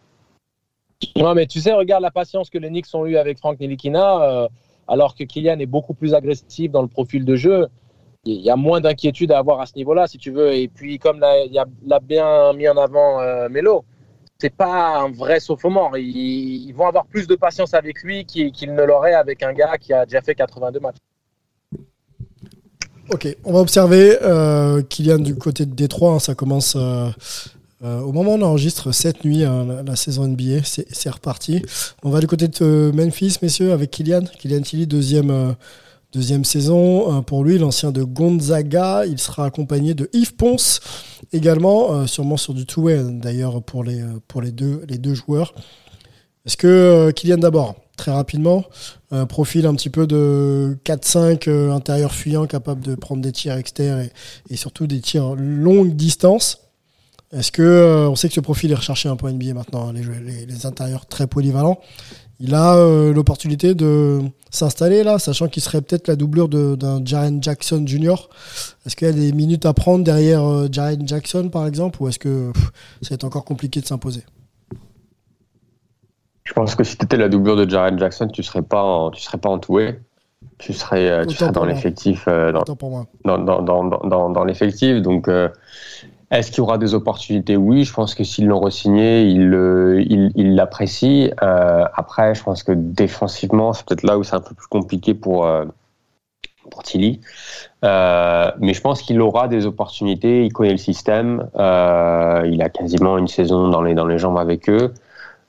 [1.17, 4.23] Non, mais tu sais, regarde la patience que les Knicks ont eue avec Frank Nilikina,
[4.23, 4.49] euh,
[4.89, 7.67] alors que Kylian est beaucoup plus agressif dans le profil de jeu.
[8.25, 10.55] Il y a moins d'inquiétude à avoir à ce niveau-là, si tu veux.
[10.55, 13.85] Et puis, comme l'a bien mis en avant euh, Melo,
[14.39, 15.97] c'est pas un vrai sophomore.
[15.97, 19.79] Ils, ils vont avoir plus de patience avec lui qu'ils ne l'auraient avec un gars
[19.79, 20.97] qui a déjà fait 82 matchs.
[23.11, 26.15] Ok, on va observer euh, Kylian du côté de Détroit.
[26.15, 27.11] hein, ça commence euh,
[27.85, 30.63] euh, au moment où on enregistre cette nuit, hein, la, la saison NBA.
[30.65, 31.63] C'est reparti.
[32.03, 34.25] On va du côté de Memphis, messieurs, avec Kylian.
[34.39, 35.55] Kylian Tilly, deuxième,
[36.15, 37.19] deuxième saison.
[37.19, 39.05] Euh, pour lui, l'ancien de Gonzaga.
[39.07, 40.81] Il sera accompagné de Yves Ponce
[41.33, 45.55] également, euh, sûrement sur du two-way d'ailleurs pour les, euh, deux, joueurs.
[46.47, 48.65] Est-ce que Kylian d'abord, très rapidement,
[49.29, 54.09] profil un petit peu de 4-5 euh, intérieur fuyant, capable de prendre des tirs externes
[54.51, 56.59] et, surtout des tirs longue distance.
[57.33, 60.67] Est-ce que on sait que ce profil est recherché un peu NBA maintenant, hein, les
[60.67, 61.81] intérieurs très polyvalents.
[62.41, 64.21] Il a euh, l'opportunité de
[64.51, 68.15] s'installer là, sachant qu'il serait peut-être la doublure de- d'un Jaren Jackson Jr.
[68.85, 72.09] Est-ce qu'il y a des minutes à prendre derrière euh, Jaren Jackson par exemple, ou
[72.09, 72.65] est-ce que pff,
[73.03, 74.25] ça va être encore compliqué de s'imposer?
[76.45, 79.11] Je pense que si tu étais la doublure de Jaren Jackson, tu serais pas en,
[79.11, 80.01] tu serais pas entouré.
[80.59, 85.01] Tu serais, euh, tu serais dans l'effectif, euh, dans, dans, dans, dans, dans, dans l'effectif.
[85.01, 85.27] Donc,
[86.31, 87.57] est-ce qu'il y aura des opportunités?
[87.57, 91.31] Oui, je pense que s'ils l'ont re-signé, ils l'apprécient.
[91.43, 95.15] Euh, après, je pense que défensivement, c'est peut-être là où c'est un peu plus compliqué
[95.15, 95.65] pour, euh,
[96.83, 97.21] Tilly.
[97.85, 100.45] Euh, mais je pense qu'il aura des opportunités.
[100.45, 101.49] Il connaît le système.
[101.55, 104.93] Il a quasiment une saison dans les, jambes avec eux.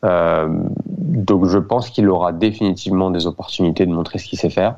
[0.03, 4.75] Donc, je pense qu'il aura définitivement des opportunités de montrer ce qu'il sait faire.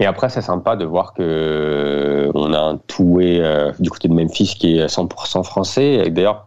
[0.00, 4.08] Et après, c'est sympa de voir que euh, on a un toué euh, du côté
[4.08, 5.94] de Memphis qui est 100% français.
[6.06, 6.46] Et d'ailleurs,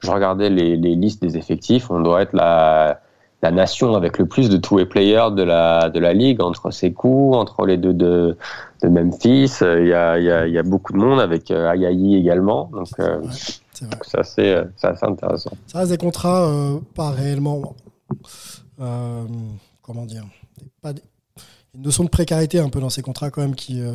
[0.00, 1.90] je regardais les, les listes des effectifs.
[1.90, 3.00] On doit être la,
[3.42, 7.32] la nation avec le plus de two-way players de la, de la ligue, entre Sekou,
[7.34, 8.36] entre les deux de,
[8.82, 9.52] de Memphis.
[9.62, 12.16] Il y, a, il y, a, il y a beaucoup de monde avec euh, Ayayi
[12.16, 12.70] également.
[12.72, 15.52] Donc, euh, Ouais, c'est c'est assez, euh, c'est assez intéressant.
[15.66, 17.74] Ça reste des contrats euh, pas réellement.
[19.82, 20.24] comment dire
[20.82, 21.02] pas des-
[21.74, 23.92] Une notion de précarité un peu dans ces contrats quand même qui, euh,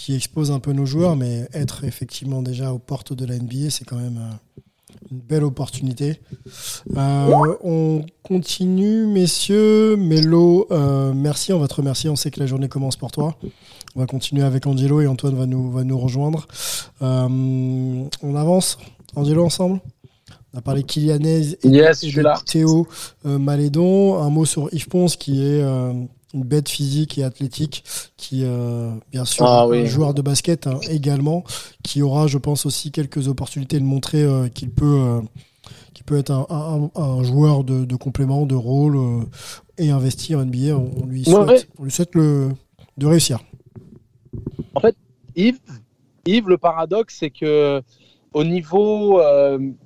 [0.00, 3.68] qui expose un peu nos joueurs, mais être effectivement déjà aux portes de la NBA,
[3.68, 4.60] c'est quand même euh,
[5.10, 6.20] une belle opportunité.
[6.96, 9.96] Euh, on continue, messieurs.
[9.96, 12.08] Mélo, euh, merci, on va te remercier.
[12.08, 13.36] On sait que la journée commence pour toi.
[13.94, 16.46] On va continuer avec Angelo et Antoine va nous, va nous rejoindre.
[17.02, 18.78] On avance,
[19.16, 19.80] Angelo, ensemble?
[20.54, 22.44] On a parlé Kylianese et, Yes, de.
[22.44, 22.88] Théo
[23.24, 24.18] Malédon.
[24.18, 25.62] Un mot sur Yves Ponce qui est
[26.34, 27.84] une bête physique et athlétique,
[28.16, 31.42] qui euh, bien sûr Ah un joueur de basket hein, également,
[31.82, 35.20] qui aura, je pense aussi quelques opportunités de montrer euh, qu'il peut, euh,
[35.92, 38.96] qu'il peut être un, un- un joueur de, de complément, de rôle
[39.78, 40.76] et investi en NBA.
[40.76, 41.60] On, on lui souhaite, Ouais.
[41.78, 42.50] on lui souhaite le,
[42.96, 43.40] de réussir.
[45.36, 45.58] Yves,
[46.26, 47.82] Yves, le paradoxe, c'est que
[48.32, 49.20] au niveau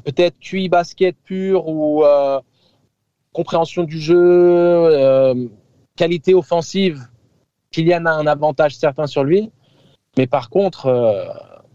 [0.04, 2.02] peut-être QI basket pur ou
[3.33, 5.48] compréhension du jeu,
[5.96, 7.07] qualité offensive,
[7.70, 9.50] Kylian a un avantage certain sur lui.
[10.16, 11.24] Mais par contre, euh,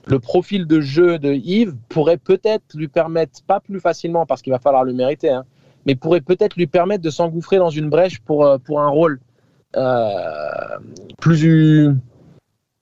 [0.05, 4.53] le profil de jeu de Yves pourrait peut-être lui permettre, pas plus facilement parce qu'il
[4.53, 5.45] va falloir le mériter, hein,
[5.85, 9.19] mais pourrait peut-être lui permettre de s'engouffrer dans une brèche pour, euh, pour un rôle
[9.75, 10.79] euh,
[11.19, 11.93] plus,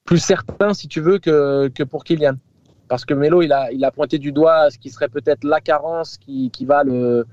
[0.06, 2.36] plus certain, si tu veux, que, que pour Kylian.
[2.88, 5.60] Parce que Melo, il a, il a pointé du doigt ce qui serait peut-être la
[5.60, 7.26] carence qui, qui va le,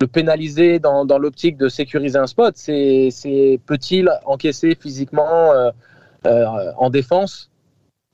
[0.00, 2.54] le pénaliser dans, dans l'optique de sécuriser un spot.
[2.56, 5.70] C'est, c'est peut-il encaisser physiquement euh,
[6.26, 7.50] euh, en défense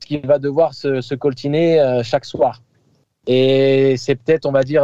[0.00, 2.62] ce qu'il va devoir se, se coltiner euh, chaque soir?
[3.26, 4.82] Et c'est peut-être, on va dire,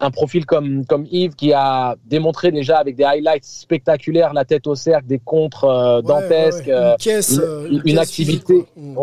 [0.00, 4.66] un profil comme, comme Yves qui a démontré déjà avec des highlights spectaculaires la tête
[4.66, 8.54] au cercle, des contres euh, dantesques, Ouais, ouais, Une caisse, euh, une, caisse activité.
[8.54, 8.68] physique.
[8.76, 8.98] Mm.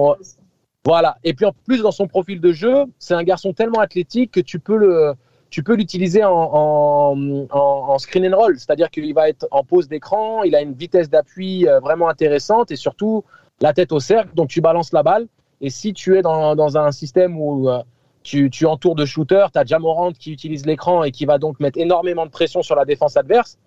[0.86, 1.18] Voilà.
[1.24, 4.40] Et puis en plus dans son profil de jeu, c'est un garçon tellement athlétique que
[4.42, 5.14] tu peux le
[5.54, 9.64] tu peux l'utiliser en, en, en, en screen and roll, c'est-à-dire qu'il va être en
[9.64, 13.24] pause d'écran, il a une vitesse d'appui euh, vraiment intéressante et surtout
[13.62, 15.28] la tête au cercle, donc tu balances la balle.
[15.62, 17.84] Et si tu es dans, un système où euh,
[18.24, 21.60] tu, tu entoures de shooters, tu as Jamorant qui utilise l'écran et qui va donc
[21.60, 23.60] mettre énormément de pression sur la défense adverse,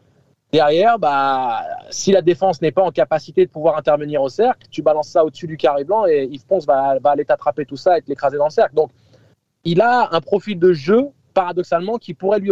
[0.53, 4.83] derrière, bah, si la défense n'est pas en capacité de pouvoir intervenir au cercle, tu
[4.83, 8.03] balances ça au-dessus du carré blanc et Yves Ponce va aller t'attraper tout ça et
[8.03, 8.75] te l'écraser dans le cercle.
[8.75, 8.90] Donc,
[9.62, 12.51] il a un profil de jeu, paradoxalement, qui pourrait lui,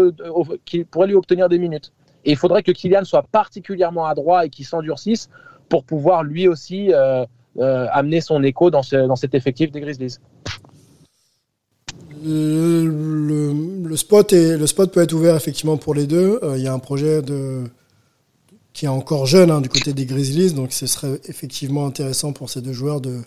[0.66, 1.90] qui pourrait lui obtenir des minutes.
[2.26, 5.30] Et il faudrait que Kylian soit particulièrement adroit et qu'il s'endurcisse
[5.70, 7.24] pour pouvoir lui aussi euh,
[7.58, 10.18] euh, amener son écho dans, ce, dans cet effectif des Grizzlies.
[12.22, 16.38] Le, spot est, le spot peut être ouvert effectivement pour les deux.
[16.42, 17.64] Euh, Il y a un projet de,
[18.74, 22.50] qui est encore jeune hein, du côté des Grizzlies, donc ce serait effectivement intéressant pour
[22.50, 23.20] ces deux joueurs de,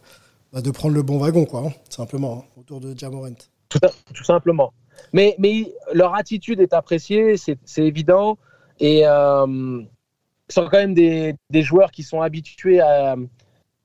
[0.54, 3.38] bah, de prendre le bon wagon, quoi, hein, simplement, hein, autour de Jamorant.
[3.70, 3.80] Tout,
[4.14, 4.72] tout simplement.
[5.14, 8.38] Mais, mais leur attitude est appréciée, c'est évident.
[8.80, 9.82] Et euh,
[10.50, 13.16] ce sont quand même des, des joueurs qui sont habitués à,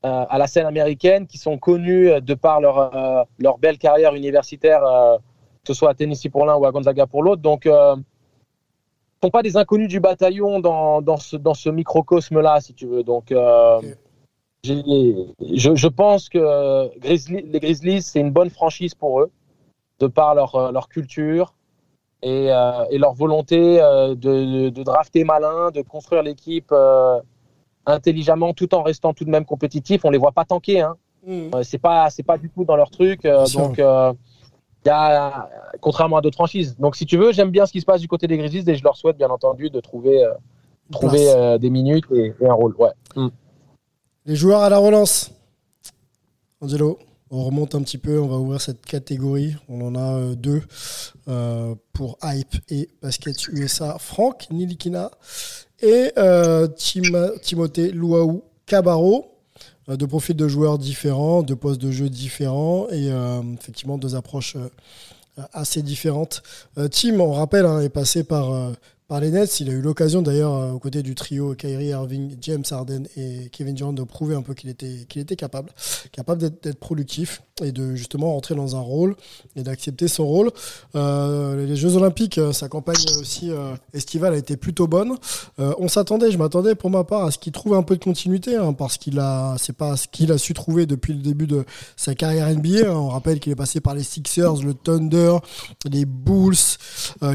[0.03, 4.15] à, à la scène américaine, qui sont connus de par leur, euh, leur belle carrière
[4.15, 7.43] universitaire, euh, que ce soit à Tennessee pour l'un ou à Gonzaga pour l'autre.
[7.43, 8.03] Donc, euh, ne
[9.23, 13.05] sont pas des inconnus du bataillon dans, dans ce, dans ce microcosme-là, si tu veux.
[13.05, 13.33] Donc,
[14.65, 19.31] je, je pense que Grizzly- les Grizzlies, c'est une bonne franchise pour eux
[20.03, 21.47] de par leur, euh, leur culture
[22.23, 27.21] et, euh, et leur volonté euh, de, de drafter malin, de construire l'équipe euh,
[27.87, 30.05] intelligemment tout en restant tout de même compétitif.
[30.05, 30.81] On les voit pas tanker.
[30.81, 30.97] Hein.
[31.29, 33.25] Euh, c'est pas c'est pas du tout dans leur truc.
[33.25, 34.13] euh, donc euh,
[34.85, 35.49] il y a,
[35.81, 36.77] contrairement à d'autres franchises.
[36.85, 38.75] Donc si tu veux, j'aime bien ce qui se passe du côté des Grizzlies et
[38.75, 40.35] je leur souhaite bien entendu de trouver euh,
[41.05, 42.75] euh, des minutes et, et un rôle.
[42.77, 42.91] Ouais.
[44.27, 45.31] Les joueurs à la relance.
[46.61, 46.99] Angelo,
[47.33, 49.57] on remonte un petit peu, on va ouvrir cette catégorie.
[49.69, 50.63] On en a euh, deux
[51.29, 53.97] euh, pour Hype et Basket USA.
[53.99, 55.11] Franck Nilikina
[55.81, 59.29] et euh, Tim- Timothée Luau Cabarro.
[59.89, 63.09] Deux profils de joueurs différents, deux postes de jeu différents et
[63.59, 64.57] effectivement deux approches
[65.53, 66.41] assez différentes.
[66.93, 68.73] Tim, on rappelle, hein, est passé par,
[69.13, 69.61] par les Nets.
[69.61, 73.51] Il a eu l'occasion d'ailleurs, euh, aux côtés du trio Kyrie Irving, James Harden et
[73.53, 75.69] Kevin Durant, de prouver un peu qu'il était, qu'il était capable,
[76.13, 79.15] capable d'être, productif et de justement rentrer dans un rôle
[79.55, 80.51] et d'accepter son rôle.
[80.95, 83.51] Euh, les Jeux Olympiques, euh, sa campagne aussi
[83.93, 85.19] estivale a été plutôt bonne.
[85.59, 88.57] On s'attendait, je m'attendais pour ma part à ce qu'il trouve un peu de continuité,
[88.57, 91.67] hein, parce qu'il a, c'est pas ce qu'il a su trouver depuis le début de
[91.97, 92.91] sa carrière NBA.
[92.91, 95.37] On rappelle qu'il est passé par les Sixers, le Thunder,
[95.85, 96.57] les Bulls.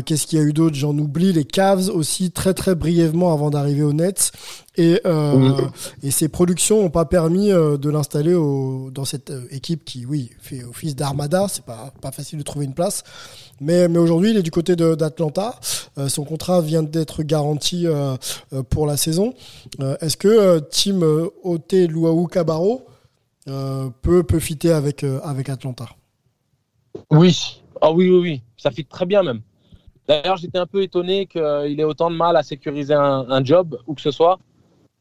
[0.05, 0.75] Qu'est-ce qu'il y a eu d'autre?
[0.75, 1.31] J'en oublie.
[1.33, 4.31] Les Cavs aussi, très très brièvement avant d'arriver aux Nets.
[4.77, 5.55] Et, euh,
[6.03, 10.05] et ses productions n'ont pas permis euh, de l'installer au- dans cette euh, équipe qui,
[10.05, 11.47] oui, fait office d'armada.
[11.49, 13.03] C'est pas, pas facile de trouver une place.
[13.59, 15.59] Mais, mais aujourd'hui, il est du côté d'Atlanta.
[15.97, 18.15] Euh, son contrat vient d'être garanti euh,
[18.69, 19.33] pour la saison.
[19.79, 22.85] Euh, Est-ce que euh, Tim euh, Ote Luau Cabarro
[23.47, 25.87] euh, peut, peut fitter avec, euh, avec Atlanta?
[27.09, 27.61] Oui.
[27.81, 28.41] Ah oui, oui, oui.
[28.57, 29.41] Ça fit très bien même.
[30.07, 33.93] D'ailleurs, j'étais un peu étonné qu'il ait autant de mal à sécuriser un, job ou
[33.93, 34.39] que ce soit,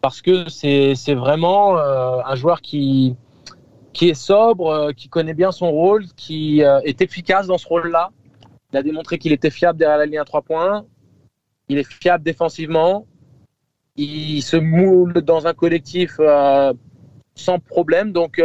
[0.01, 3.15] parce que c'est vraiment euh, un joueur qui,
[3.93, 7.69] qui est sobre, euh, qui connaît bien son rôle, qui euh, est efficace dans ce
[7.69, 8.11] rôle-là.
[8.73, 10.85] Il a démontré qu'il était fiable derrière la ligne à trois points.
[11.69, 13.07] Il est fiable défensivement.
[13.95, 16.21] Il se moule dans un collectif
[17.35, 18.13] sans problème.
[18.13, 18.43] Donc,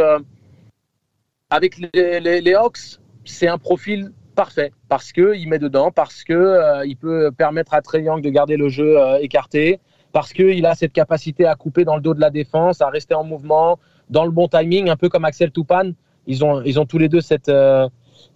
[1.50, 6.32] avec les, les Hawks, c'est un profil parfait parce que il met dedans, parce que
[6.32, 9.80] euh, il peut permettre à Trey Young de garder le jeu euh, écarté,
[10.12, 12.88] parce que il a cette capacité à couper dans le dos de la défense, à
[12.88, 13.78] rester en mouvement,
[14.10, 15.94] dans le bon timing, un peu comme Axel Toupane.
[16.26, 17.88] Ils ont, ils ont tous les deux cette, euh,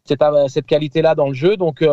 [0.05, 1.57] cette, cette qualité-là dans le jeu.
[1.57, 1.85] Donc,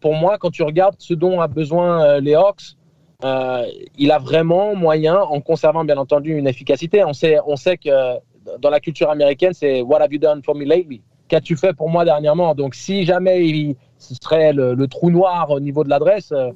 [0.00, 2.76] pour moi, quand tu regardes ce dont a besoin les Hawks,
[3.22, 7.04] il a vraiment moyen, en conservant bien entendu une efficacité.
[7.04, 7.90] On sait, on sait que
[8.58, 11.02] dans la culture américaine, c'est What have you done for me lately?
[11.28, 15.60] Qu'as-tu fait pour moi dernièrement Donc, si jamais il, ce serait le, trou noir au
[15.60, 16.50] niveau de l'adresse, euh,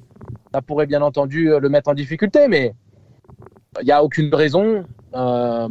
[0.53, 2.75] ça pourrait bien entendu le mettre en difficulté, mais
[3.81, 4.85] il n'y a aucune raison.
[5.15, 5.69] Euh,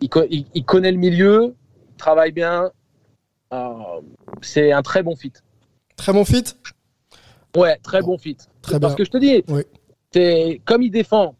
[0.00, 1.54] il, connaît le milieu,
[1.98, 2.70] travaille bien.
[4.42, 5.32] c'est un très bon fit.
[5.96, 6.44] Très bon fit?
[7.56, 8.36] Ouais, très bon, fit.
[8.60, 9.42] Très Parce que je te dis,
[10.12, 11.34] c'est comme il défend,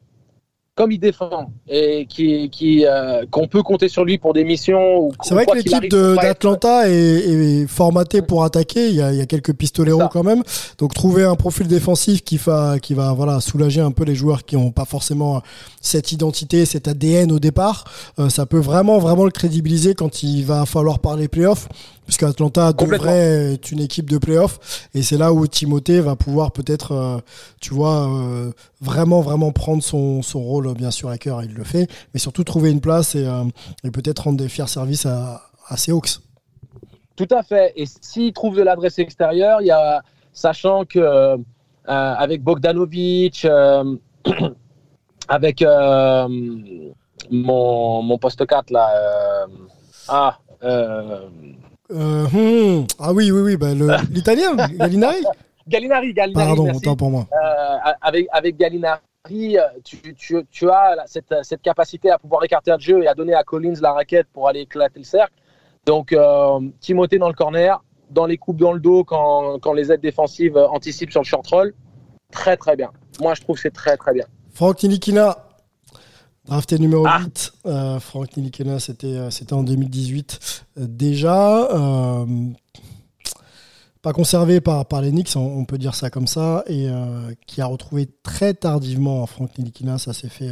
[0.77, 5.09] comme il défend et qui, qui euh, qu'on peut compter sur lui pour des missions.
[5.23, 8.89] C'est vrai que l'équipe d'Atlanta est, formatée pour attaquer.
[8.91, 10.43] Il y a, il y a quelques pistoleros quand même.
[10.79, 14.45] Donc trouver un profil défensif qui va, qui va voilà soulager un peu les joueurs
[14.45, 15.43] qui n'ont pas forcément
[15.81, 17.85] cette identité, cet ADN au départ,
[18.19, 21.69] euh, ça peut vraiment vraiment le crédibiliser quand il va falloir parler playoffs
[22.07, 24.88] puisque Atlanta devrait être une équipe de playoff.
[24.95, 27.19] Et c'est là où Timothée va pouvoir peut-être euh,
[27.61, 31.64] tu vois euh, vraiment vraiment prendre son, son rôle bien sûr à cœur il le
[31.64, 31.90] fait.
[32.14, 33.45] Mais surtout trouver une place et, euh,
[33.85, 36.21] et peut-être rendre des fiers services à, à ses Hawks
[37.16, 37.73] tout à fait.
[37.77, 41.37] Et s'il trouve de l'adresse extérieure il y a sachant que
[41.87, 43.47] avec Bogdanovic
[45.29, 45.64] avec
[47.31, 49.47] mon, mon poste 4 là
[50.09, 50.38] ah
[51.92, 52.87] euh, hmm.
[52.99, 53.75] Ah oui, oui, oui, bah,
[54.11, 55.22] l'italien, Gallinari
[55.68, 56.46] Gallinari, Gallinari.
[56.46, 57.27] Pardon, autant pour moi.
[57.33, 62.79] Euh, avec, avec Gallinari, tu, tu, tu as cette, cette, capacité à pouvoir écarter un
[62.79, 65.35] jeu et à donner à Collins la raquette pour aller éclater le cercle.
[65.85, 69.90] Donc, euh, Timothée dans le corner, dans les coupes dans le dos quand, quand les
[69.90, 71.75] aides défensives anticipent sur le short roll.
[72.33, 72.90] Très, très bien.
[73.20, 74.25] Moi, je trouve que c'est très, très bien.
[74.53, 75.45] Franck Tilikina,
[76.46, 77.68] Drafté numéro 8, ah.
[77.68, 81.68] euh, Frank Nilikena, c'était, euh, en 2018 euh, déjà.
[84.02, 86.88] pas conservé par, par les Knicks, on, peut dire ça comme ça, et
[87.46, 90.50] qui a retrouvé très tardivement Frank Nilikina, ça s'est fait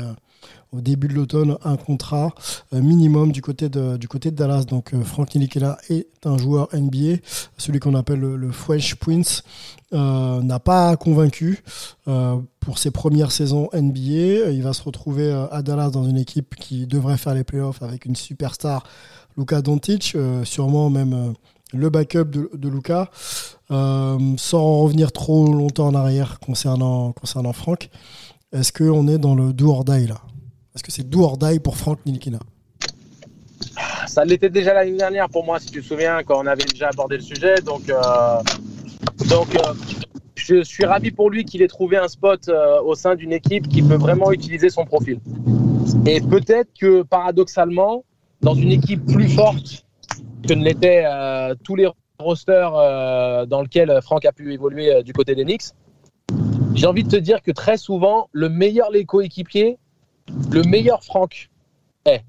[0.72, 2.34] au début de l'automne, un contrat
[2.72, 3.96] minimum du côté de,
[4.30, 4.64] Dallas.
[4.64, 7.18] Donc Frank Nilikina est un joueur NBA,
[7.56, 9.44] celui qu'on appelle le, le Fresh Prince,
[9.92, 11.62] n'a pas convaincu
[12.64, 14.50] pour ses premières saisons NBA.
[14.50, 17.82] Il va se retrouver euh, à Dallas dans une équipe qui devrait faire les playoffs
[17.82, 18.84] avec une superstar,
[19.36, 21.32] Luka Doncic, euh, sûrement même euh,
[21.72, 23.10] le backup de, Luka,
[23.68, 27.90] sans revenir trop longtemps en arrière concernant, concernant Franck.
[28.52, 30.20] Est-ce qu'on est dans le do or là?
[30.74, 32.38] Est-ce que c'est do or pour Franck Nilkina?
[34.06, 36.88] Ça l'était déjà l'année dernière pour moi, si tu te souviens, quand on avait déjà
[36.88, 37.56] abordé le sujet.
[37.64, 37.90] Donc,
[39.28, 39.56] donc
[40.44, 43.66] je suis ravi pour lui qu'il ait trouvé un spot euh, au sein d'une équipe
[43.66, 45.18] qui peut vraiment utiliser son profil.
[46.06, 48.04] Et peut-être que paradoxalement,
[48.42, 49.86] dans une équipe plus forte
[50.46, 55.14] que ne l'étaient euh, tous les rosters euh, dans lesquels Franck a pu évoluer du
[55.14, 55.72] côté des Knicks,
[56.74, 59.78] j'ai envie de te dire que très souvent, le meilleur les coéquipiers,
[60.50, 61.50] le meilleur Franck
[62.04, 62.22] est.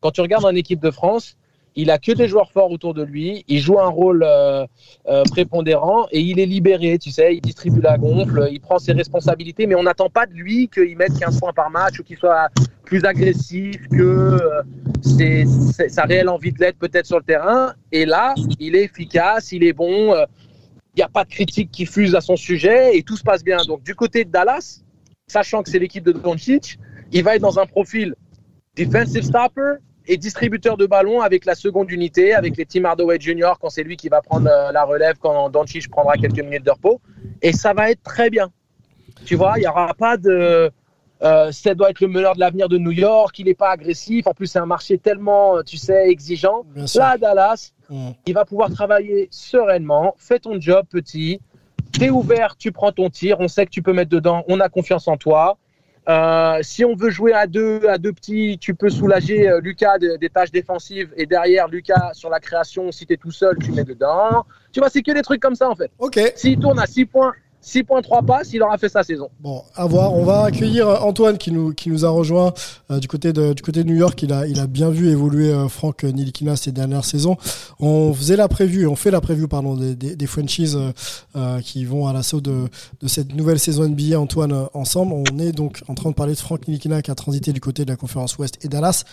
[0.00, 1.36] Quand tu regardes une équipe de France,
[1.74, 4.66] il a que des joueurs forts autour de lui, il joue un rôle euh,
[5.06, 8.92] euh, prépondérant et il est libéré, tu sais, il distribue la gonfle, il prend ses
[8.92, 12.18] responsabilités, mais on n'attend pas de lui qu'il mette 15 points par match ou qu'il
[12.18, 12.48] soit
[12.84, 15.44] plus agressif, que euh,
[15.88, 17.72] sa réelle envie de l'être peut-être sur le terrain.
[17.90, 21.86] Et là, il est efficace, il est bon, il n'y a pas de critique qui
[21.86, 23.64] fuse à son sujet et tout se passe bien.
[23.64, 24.82] Donc du côté de Dallas,
[25.26, 26.78] sachant que c'est l'équipe de Doncic,
[27.12, 28.14] il va être dans un profil
[28.74, 33.52] defensive stopper, et distributeur de ballon avec la seconde unité, avec les Tim Hardaway Jr.
[33.60, 36.70] quand c'est lui qui va prendre euh, la relève quand Doncic prendra quelques minutes de
[36.70, 37.00] repos.
[37.40, 38.50] Et ça va être très bien.
[39.24, 40.70] Tu vois, il n'y aura pas de.
[41.22, 44.26] Euh, ça doit être le meneur de l'avenir de New York, il n'est pas agressif.
[44.26, 46.64] En plus, c'est un marché tellement, euh, tu sais, exigeant.
[46.96, 48.10] Là, Dallas, mm.
[48.26, 50.16] il va pouvoir travailler sereinement.
[50.18, 51.40] Fais ton job, petit.
[51.96, 53.36] T'es ouvert, tu prends ton tir.
[53.38, 54.42] On sait que tu peux mettre dedans.
[54.48, 55.58] On a confiance en toi.
[56.08, 59.98] Euh, si on veut jouer à deux, à deux petits, tu peux soulager euh, Lucas
[59.98, 63.70] des tâches défensives et derrière Lucas sur la création, si tu es tout seul, tu
[63.70, 64.44] mets dedans.
[64.72, 65.92] Tu vois, c'est que des trucs comme ça en fait.
[65.98, 66.18] Ok.
[66.34, 69.30] S'il tourne à 6 points, 6.3 passes, il aura fait sa saison.
[69.40, 70.14] Bon, à voir.
[70.14, 72.52] On va accueillir euh, Antoine qui nous, qui nous a rejoint
[72.90, 74.20] euh, du, côté de, du côté de New York.
[74.22, 77.36] Il a, il a bien vu évoluer euh, Franck Nilikina ces dernières saisons.
[77.78, 80.78] On faisait la prévue, on fait la prévue pardon, des, des, franchises
[81.62, 82.68] qui vont à l'assaut de,
[83.00, 85.12] de cette nouvelle saison NBA, Antoine, ensemble.
[85.12, 87.84] On est donc en train de parler de Franck Nilikina qui a transité du côté
[87.84, 89.04] de la conférence Ouest et Dallas.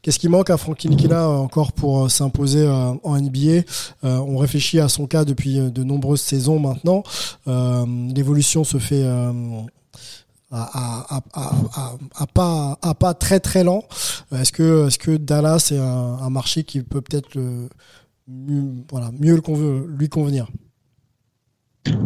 [0.00, 3.62] Qu'est-ce qui manque à Franck Nilikina encore pour s'imposer en NBA
[4.02, 7.02] On réfléchit à son cas depuis de nombreuses saisons maintenant.
[8.14, 9.32] L'évolution se fait euh,
[10.50, 11.20] à,
[12.34, 13.84] pas, très très lent.
[14.32, 17.38] Est-ce que, est que Dallas est un, marché qui peut peut-être
[18.28, 19.40] mieux,
[19.98, 20.48] lui convenir?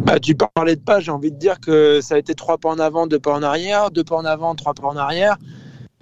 [0.05, 2.69] Bah, tu parlais de pas, j'ai envie de dire que ça a été trois pas
[2.69, 5.37] en avant, deux pas en arrière, deux pas en avant, trois pas en arrière.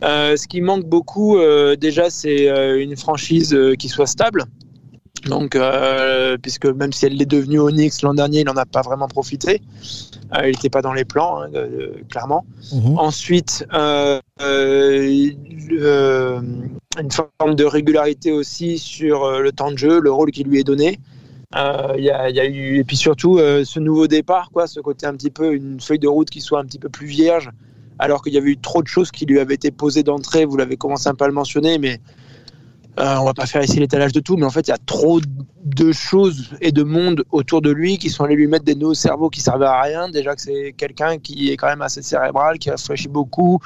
[0.04, 2.48] Euh, ce qui manque beaucoup, euh, déjà, c'est
[2.82, 4.46] une franchise qui soit stable.
[5.26, 8.82] Donc, euh, puisque même si elle l'est devenue Onyx l'an dernier, il n'en a pas
[8.82, 9.62] vraiment profité.
[10.34, 12.46] Euh, il n'était pas dans les plans, hein, euh, clairement.
[12.74, 12.98] Mhm.
[12.98, 14.20] Ensuite, euh,
[16.98, 20.64] une forme de régularité aussi sur le temps de jeu, le rôle qui lui est
[20.64, 21.00] donné.
[21.56, 24.82] Il y, a, il y a eu et puis surtout ce nouveau départ, quoi, ce
[24.82, 27.50] côté un petit peu une feuille de route qui soit un petit peu plus vierge,
[27.98, 30.44] alors qu'il y avait eu trop de choses qui lui avaient été posées d'entrée.
[30.44, 32.02] Vous l'avez commencé un peu à le mentionner, mais
[32.98, 34.78] euh, on va pas faire ici l'étalage de tout, mais en fait, il y a
[34.78, 35.20] trop
[35.66, 38.88] de choses et de monde autour de lui qui sont allés lui mettre des nœuds
[38.88, 40.08] au cerveau qui servaient à rien.
[40.08, 43.60] Déjà que c'est quelqu'un qui est quand même assez cérébral, qui réfléchit beaucoup,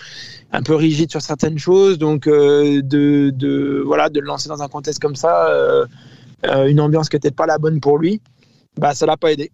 [0.52, 2.00] un peu rigide sur certaines choses.
[2.00, 5.86] Donc, euh, de, de, voilà, de le lancer dans un contexte comme ça, euh,
[6.68, 8.22] une ambiance qui n'était pas la bonne pour lui,
[8.80, 9.52] bah, ça l'a pas aidé.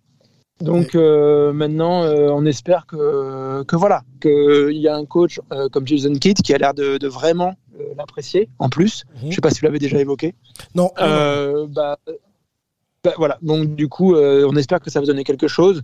[0.62, 5.68] Donc euh, maintenant, euh, on espère que, que voilà, qu'il y a un coach euh,
[5.70, 7.56] comme Jason Kidd qui a l'air de, de vraiment
[7.98, 9.04] l'apprécier en plus.
[9.22, 9.32] Mhm.
[9.32, 10.34] Je sais pas si vous l'avez déjà évoqué.
[10.74, 11.98] Non, bah,
[13.04, 15.84] bah, voilà, donc du coup, on espère que ça va donner quelque chose.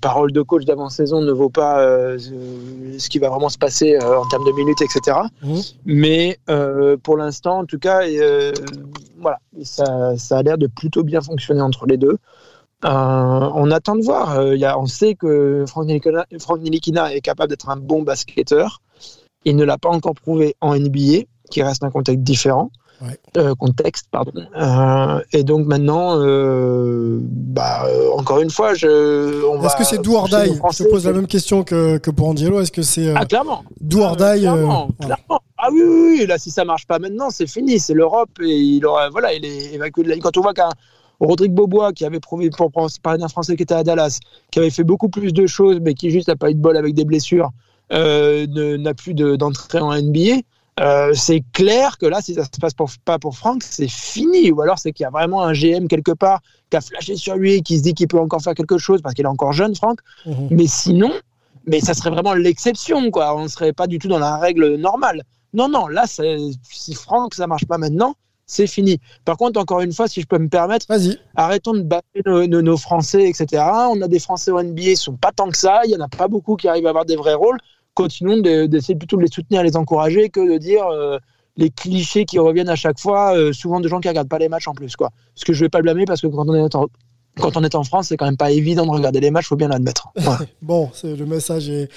[0.00, 1.84] Parole de coach d'avant-saison ne vaut pas
[2.16, 5.18] ce qui va vraiment se passer en termes de minutes, etc.
[5.42, 5.60] Mhm.
[5.84, 6.38] Mais
[7.02, 8.02] pour l'instant, en tout cas,
[9.20, 12.18] voilà, ça, ça a l'air de plutôt bien fonctionner entre les deux.
[12.84, 14.38] Euh, on attend de voir.
[14.38, 18.02] Euh, y a, on sait que Frank Nilikina, Frank Nilikina est capable d'être un bon
[18.02, 18.80] basketteur.
[19.44, 22.70] Il ne l'a pas encore prouvé en NBA, qui reste un contexte différent.
[23.02, 23.18] Ouais.
[23.36, 24.32] Euh, contexte, pardon.
[24.56, 27.84] Euh, et donc maintenant, euh, bah,
[28.16, 28.86] encore une fois, je.
[29.64, 32.28] Est-ce que c'est do or die Je te pose la même question que, que pour
[32.28, 32.60] Angelo.
[32.60, 33.64] Est-ce que c'est Ah, clairement.
[33.80, 35.16] do or Ah, die clairement, voilà.
[35.16, 35.40] clairement.
[35.58, 37.78] Ah oui, oui, oui, là, si ça marche pas maintenant, c'est fini.
[37.80, 40.68] C'est l'Europe et il aura, voilà, il est évacué de la Quand on voit qu'un
[41.24, 42.70] Rodrigue Bobois, qui avait prouvé, pour
[43.02, 44.18] parler d'un Français qui était à Dallas,
[44.50, 46.76] qui avait fait beaucoup plus de choses, mais qui juste n'a pas eu de bol
[46.76, 47.50] avec des blessures,
[47.92, 48.46] euh,
[48.78, 50.40] n'a plus de- d'entrée en NBA.
[50.80, 54.50] euh, c'est clair que là, si ça se passe pour- pas pour Franck, c'est fini.
[54.50, 57.36] Ou alors c'est qu'il y a vraiment un GM quelque part qui a flashé sur
[57.36, 59.52] lui et qui se dit qu'il peut encore faire quelque chose parce qu'il est encore
[59.52, 60.00] jeune, Franck.
[60.26, 60.48] Mhm.
[60.50, 61.12] Mais sinon,
[61.66, 63.36] mais ça serait vraiment l'exception, quoi.
[63.36, 65.22] On ne serait pas du tout dans la règle normale.
[65.52, 68.14] Non, non, là, si Franck, ça marche pas maintenant,
[68.46, 68.98] c'est fini.
[69.24, 70.86] Par contre, encore une fois, si je peux me permettre,
[71.34, 73.62] arrêtons de battre nos, nos- nos Français, etc.
[73.90, 75.80] On a des Français au NBA, ils sont pas tant que ça.
[75.84, 77.58] Il y en a pas beaucoup qui arrivent à avoir des vrais rôles.
[77.94, 81.18] Continuons de- d'essayer plutôt de les soutenir, les encourager, que de dire euh,
[81.56, 84.48] les clichés qui reviennent à chaque fois, euh, souvent de gens qui regardent pas les
[84.48, 85.10] matchs en plus, quoi.
[85.34, 86.60] Ce que je vais pas blâmer parce que quand on est
[87.38, 89.56] quand on est en France, c'est quand même pas évident de regarder les matchs, faut
[89.56, 90.08] bien l'admettre.
[90.62, 91.88] Bon, c'est- le message est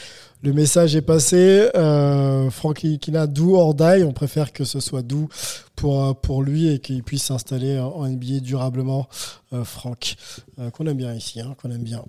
[0.43, 1.67] le message est passé.
[1.75, 4.03] Euh, Franck Kina, do or die.
[4.05, 5.27] On préfère que ce soit doux
[5.75, 9.07] pour euh, pour lui et qu'il puisse s'installer en NBA durablement.
[9.53, 10.15] Euh, Franck,
[10.59, 12.03] euh, qu'on aime bien ici, hein, qu'on aime bien.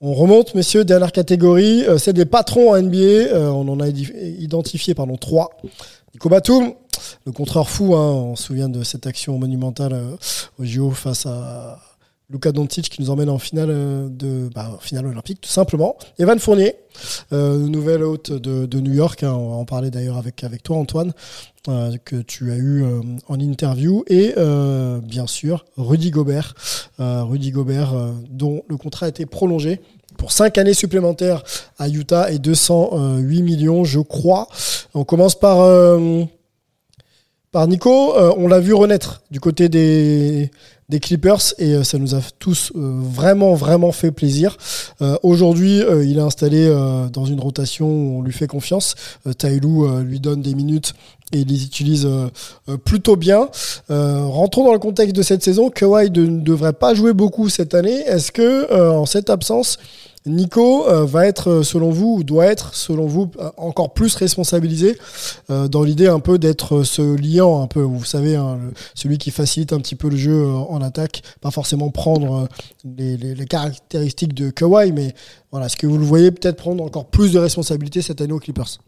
[0.00, 3.34] On remonte, messieurs, dernière catégorie, celle des patrons en NBA.
[3.50, 5.50] On en a identifié pardon, trois.
[6.14, 6.72] Nico Batum,
[7.26, 10.00] le contreur fou, hein, on se souvient de cette action monumentale
[10.60, 11.80] au JO face à
[12.30, 15.96] Luka Doncic qui nous emmène en finale euh, de bah, finale olympique, tout simplement.
[16.18, 16.74] Evan Fournier,
[17.32, 21.14] euh, nouvel hôte de, New York, hein, on va en parler d'ailleurs avec, toi Antoine,
[21.68, 22.84] euh, que tu as eu
[23.28, 24.34] en interview, et
[25.02, 26.54] bien sûr Rudy Gobert,
[26.98, 27.94] Rudy Gobert
[28.28, 29.80] dont le contrat a été prolongé
[30.18, 31.42] pour 5 années supplémentaires
[31.78, 34.48] à Utah et 208 millions, je crois.
[34.92, 35.66] On commence par,
[37.66, 38.14] Nico.
[38.36, 40.50] On l'a vu renaître du côté des,
[40.88, 44.56] des Clippers et euh, ça nous a tous euh, vraiment, vraiment fait plaisir.
[45.02, 46.68] Euh, Aujourd'hui, il est installé
[47.12, 48.94] dans une rotation où on lui fait confiance.
[49.36, 50.94] Taïlou lui donne des minutes
[51.32, 52.08] et il les utilise
[52.84, 53.48] plutôt bien.
[53.88, 55.70] Rentrons dans le contexte de cette saison.
[55.70, 58.00] Kawhi ne devrait pas jouer beaucoup cette année.
[58.06, 59.78] Est-ce que en cette absence,
[60.28, 64.14] Nico euh, va être, euh, selon vous, ou doit être, selon vous, euh, encore plus
[64.14, 64.96] responsabilisé
[65.48, 68.58] dans l'idée un peu d'être ce liant, un peu, vous savez, hein,
[68.94, 72.48] celui qui facilite un petit peu le jeu en attaque, pas forcément prendre
[72.84, 75.14] les, caractéristiques de Kawhi, mais
[75.50, 78.38] voilà, est-ce que vous le voyez peut-être prendre encore plus de responsabilités cette année aux
[78.38, 78.78] Clippers?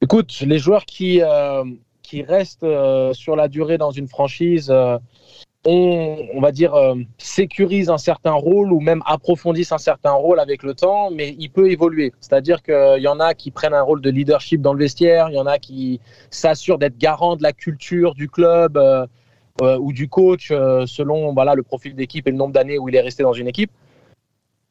[0.00, 1.20] Écoute, les joueurs qui,
[2.02, 2.66] qui restent
[3.12, 4.72] sur la durée dans une franchise
[5.66, 10.40] euh, on va dire, euh, sécurisent un certain rôle ou même approfondissent un certain rôle
[10.40, 12.12] avec le temps, mais il peut évoluer.
[12.20, 15.34] C'est-à-dire qu'il y en a qui prennent un rôle de leadership dans le vestiaire, il
[15.34, 16.00] y en a qui
[16.30, 19.06] s'assurent d'être garants de la culture du club euh,
[19.60, 22.88] euh, ou du coach euh, selon voilà, le profil d'équipe et le nombre d'années où
[22.88, 23.70] il est resté dans une équipe.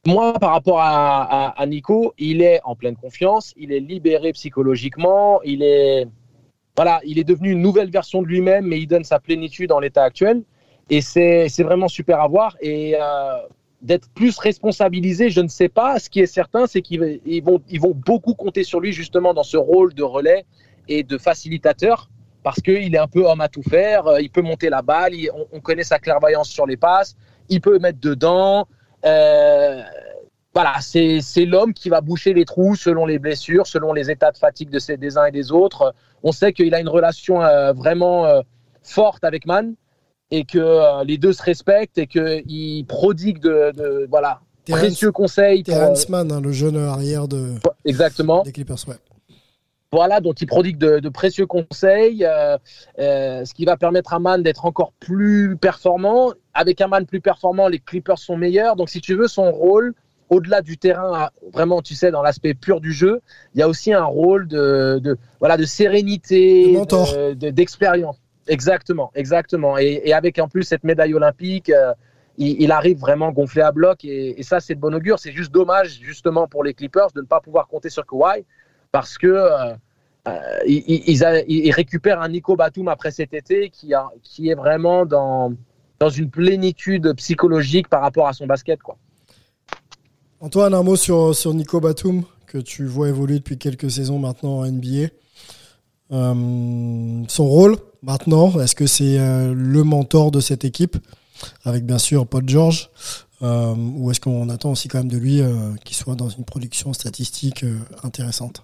[0.05, 5.61] Moi, par rapport à Nico, il est en pleine confiance, il est libéré psychologiquement, il
[5.61, 6.07] est,
[6.75, 9.79] voilà, il est devenu une nouvelle version de lui-même, mais il donne sa plénitude en
[9.79, 10.41] l'état actuel.
[10.91, 12.57] Et c'est vraiment super à voir.
[12.59, 13.37] Et euh,
[13.81, 15.99] d'être plus responsabilisé, je ne sais pas.
[15.99, 19.33] Ce qui est certain, c'est qu'ils ils vont, ils vont beaucoup compter sur lui justement
[19.33, 20.45] dans ce rôle de relais
[20.89, 22.09] et de facilitateur
[22.43, 24.05] parce qu'il est un peu homme à tout faire.
[24.07, 27.15] Euh, Il peut monter la balle, on, on connaît sa clairvoyance sur les passes,
[27.47, 28.67] il peut mettre dedans.
[29.05, 29.81] Euh,
[30.53, 34.37] voilà, c'est l'homme qui va boucher les trous selon les blessures, selon les états de
[34.37, 35.95] fatigue de ces, des uns et des autres.
[36.21, 37.39] On sait qu'il a une relation
[37.73, 38.25] vraiment
[38.83, 39.75] forte avec Man
[40.31, 45.11] et que euh, les deux se respectent et qu'il prodigue de, de voilà, Terrence- précieux
[45.11, 45.63] conseils.
[45.63, 47.55] pour, euh, Terrence Mann, hein, le jeune arrière de,
[47.85, 48.43] exactement.
[48.43, 48.77] des Clippers.
[48.87, 48.95] Ouais.
[49.93, 52.57] Voilà, dont il prodigue de, de précieux conseils, euh,
[52.99, 56.31] euh, ce qui va permettre à Man d'être encore plus performant.
[56.53, 58.77] Avec un Man plus performant, les Clippers sont meilleurs.
[58.77, 59.93] Donc, si tu veux, son rôle,
[60.29, 63.19] au-delà du terrain, vraiment, tu sais, dans l'aspect pur du jeu,
[63.53, 66.71] il y a aussi un rôle de, de voilà, de sérénité,
[67.35, 68.15] de- d'expérience.
[68.51, 69.77] Exactement, exactement.
[69.77, 71.93] Et, avec en plus cette médaille olympique, euh,
[72.37, 74.03] il, arrive vraiment gonflé à bloc.
[74.03, 75.19] Et, ça, c'est de bon augure.
[75.19, 78.43] C'est juste dommage, justement, pour les Clippers de ne pas pouvoir compter sur Kawhi
[78.91, 79.73] parce que euh,
[80.27, 85.53] euh, ils, récupèrent un Nico Batum après cet été qui, est vraiment dans,
[86.15, 88.79] une plénitude psychologique par rapport à son basket.
[90.41, 94.65] Antoine, un mot sur Nico Batum, que tu vois évoluer depuis quelques saisons maintenant en
[94.65, 95.07] NBA.
[96.11, 100.97] Euh, son rôle maintenant, est-ce que c'est euh, le mentor de cette équipe,
[101.63, 102.89] avec bien sûr Paul George,
[103.43, 106.43] euh, ou est-ce qu'on attend aussi quand même de lui euh, qu'il soit dans une
[106.43, 108.63] production statistique euh, intéressante?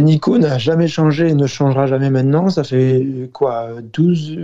[0.00, 2.48] Nico n'a jamais changé et ne changera jamais maintenant.
[2.48, 4.38] Ça fait quoi 12,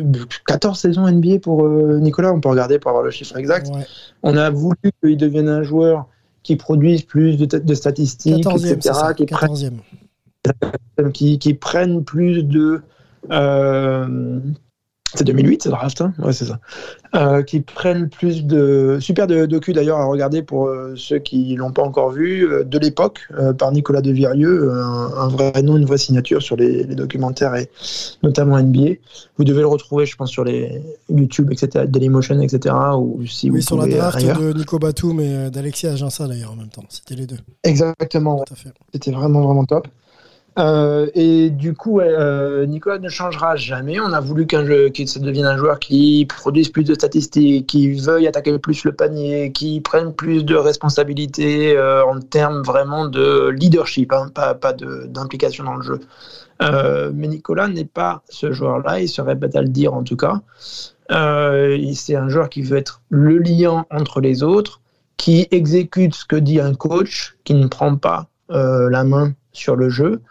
[0.44, 2.32] 14 saisons NBA pour Nicolas?
[2.32, 3.68] On peut regarder pour avoir le chiffre exact.
[3.68, 3.86] Ouais.
[4.24, 6.08] On a voulu qu'il devienne un joueur
[6.42, 9.54] qui produise plus de, de statistiques, 14e, c'est etc., ça, qui prenne
[10.46, 11.12] 14e.
[11.12, 12.82] qui, qui prennent plus de.
[13.30, 14.38] euh,
[15.16, 16.58] c'est 2008, c'est draft, hein ouais, c'est ça.
[17.14, 18.98] Euh, qui prennent plus de.
[19.00, 22.64] Super de docu d'ailleurs à regarder pour euh, ceux qui l'ont pas encore vu, euh,
[22.64, 26.96] de l'époque, par Nicolas Devirieux, un, un vrai nom, une vraie signature sur les, les
[26.96, 27.70] documentaires et
[28.24, 28.94] notamment NBA.
[29.38, 33.60] Vous devez le retrouver, je pense, sur les YouTube, etc., Dailymotion, etc., ou si Oui,
[33.60, 34.40] vous sur la draft ailleurs.
[34.40, 36.82] de Nico Batum et d'Alexis Aginsa d'ailleurs en même temps.
[36.88, 37.38] C'était les deux.
[37.62, 38.44] Exactement.
[38.92, 39.86] C'était vraiment, vraiment top.
[40.56, 43.98] Euh, et du coup, euh, Nicolas ne changera jamais.
[43.98, 48.28] On a voulu qu'un jeu, devienne un joueur qui produise plus de statistiques, qui veuille
[48.28, 54.12] attaquer plus le panier, qui prenne plus de responsabilités euh, en termes vraiment de leadership,
[54.12, 56.00] hein, pas, pas d'implication dans le jeu.
[56.60, 60.40] Mais Nicolas n'est pas ce joueur-là, il serait bête à le dire en tout cas.
[61.10, 64.80] C'est un joueur qui veut être le lien entre les autres,
[65.16, 69.90] qui exécute ce que dit un coach, qui ne prend pas la main sur le
[69.90, 70.22] jeu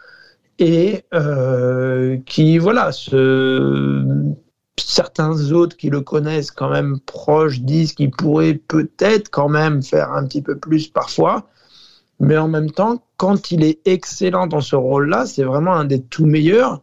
[0.60, 4.34] et euh, qui, voilà, se...
[4.78, 10.12] certains autres qui le connaissent quand même proche disent qu'il pourrait peut-être quand même faire
[10.12, 11.48] un petit peu plus parfois.
[12.20, 16.02] Mais en même temps, quand il est excellent dans ce rôle-là, c'est vraiment un des
[16.02, 16.82] tout meilleurs.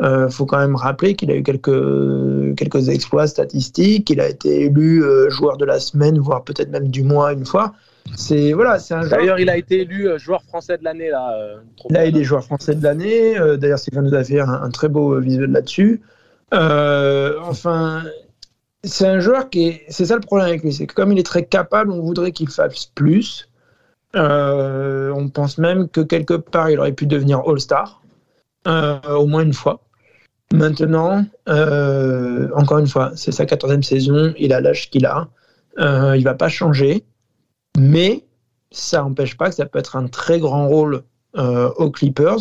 [0.00, 4.62] Il faut quand même rappeler qu'il a eu quelques, quelques exploits statistiques, qu'il a été
[4.62, 7.72] élu euh, joueur de la semaine, voire peut-être même du mois une fois.
[8.16, 9.18] C'est voilà, c'est un joueur.
[9.18, 11.10] D'ailleurs, il a été élu euh, joueur français de l'année.
[11.10, 11.56] Là, euh,
[11.90, 13.38] Là, il est joueur français de l'année.
[13.38, 16.02] Euh, D'ailleurs, Sylvain nous a fait un, un très beau euh, visuel là-dessus.
[16.52, 18.02] Euh, enfin,
[18.84, 19.82] c'est un joueur qui est.
[19.88, 22.32] C'est ça le problème avec lui, c'est que comme il est très capable, on voudrait
[22.32, 23.48] qu'il fasse plus.
[24.14, 28.02] On pense même que quelque part, il aurait pu devenir All-Star,
[28.66, 29.80] au moins une fois.
[30.52, 35.28] Maintenant, encore une fois, c'est sa quatorzième saison, il a l'âge qu'il a,
[35.78, 37.04] il va pas changer,
[37.78, 38.24] mais
[38.70, 41.02] ça n'empêche pas que ça peut être un très grand rôle
[41.36, 42.38] euh, aux Clippers.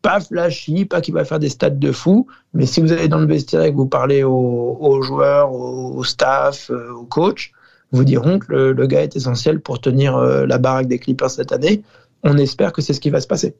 [0.00, 3.20] Pas flashy, pas qu'il va faire des stats de fou, mais si vous allez dans
[3.20, 7.52] le vestiaire et que vous parlez aux, joueurs, au, au staff, euh, aux coachs,
[7.92, 11.30] vous diront que le, le gars est essentiel pour tenir euh, la baraque des Clippers
[11.30, 11.82] cette année.
[12.24, 13.54] On espère que c'est ce qui va se passer.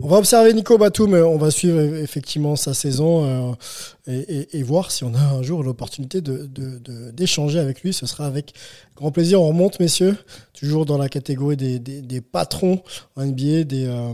[0.00, 3.56] On va observer Nico Batum, on va suivre effectivement sa saison
[4.08, 7.92] euh, et, voir si on a un jour l'opportunité d'échanger avec lui.
[7.92, 8.52] Ce sera avec
[8.96, 9.40] grand plaisir.
[9.40, 10.16] On remonte, messieurs,
[10.54, 12.82] toujours dans la catégorie des, patrons
[13.16, 14.12] en NBA, des, euh,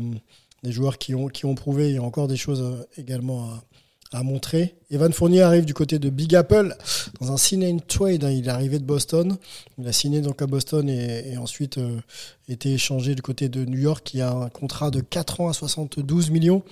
[0.62, 1.88] des joueurs qui ont, qui ont prouvé.
[1.88, 3.64] Il y a encore des choses euh, également à,
[4.12, 4.74] à montrer.
[4.90, 6.74] Evan Fournier arrive du côté de Big Apple
[7.20, 8.24] dans un sign and trade.
[8.24, 8.30] hein.
[8.30, 9.36] Il est arrivé de Boston.
[9.78, 11.98] Il a signé donc à Boston et, ensuite euh,
[12.48, 15.52] été échangé du côté de New York qui a un contrat de 4 ans à
[15.52, 16.62] 72 millions.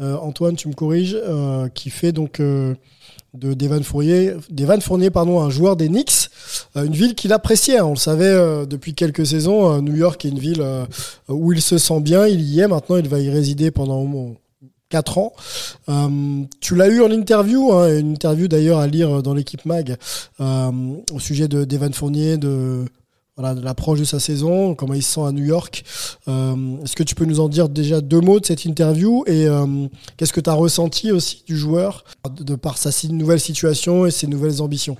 [0.00, 2.76] Euh, Antoine, tu me corriges, euh, qui fait donc de
[3.34, 4.34] d'Evan Fournier,
[4.80, 6.30] Fournier pardon, un joueur des Knicks,
[6.74, 7.78] une ville qu'il appréciait.
[7.78, 7.84] hein.
[7.84, 9.82] on le savait depuis quelques saisons.
[9.82, 10.64] New York est une ville
[11.28, 14.06] où il se sent bien, il y est maintenant, il va y résider pendant au
[14.06, 14.34] moins
[14.90, 15.32] 4 ans.
[15.88, 19.96] Euh, tu l'as eu en interview, hein, une interview d'ailleurs à lire dans l'équipe Mag
[20.40, 20.70] euh,
[21.14, 22.84] au sujet de d'Evan Fournier, de
[23.36, 25.84] voilà, de l'approche de sa saison, comment il se sent à New York.
[26.28, 29.46] Euh, Est-ce que tu peux nous en dire déjà deux mots de cette interview et
[30.18, 34.26] qu'est-ce que tu as ressenti aussi du joueur de, par sa nouvelle situation et ses
[34.26, 34.98] nouvelles ambitions?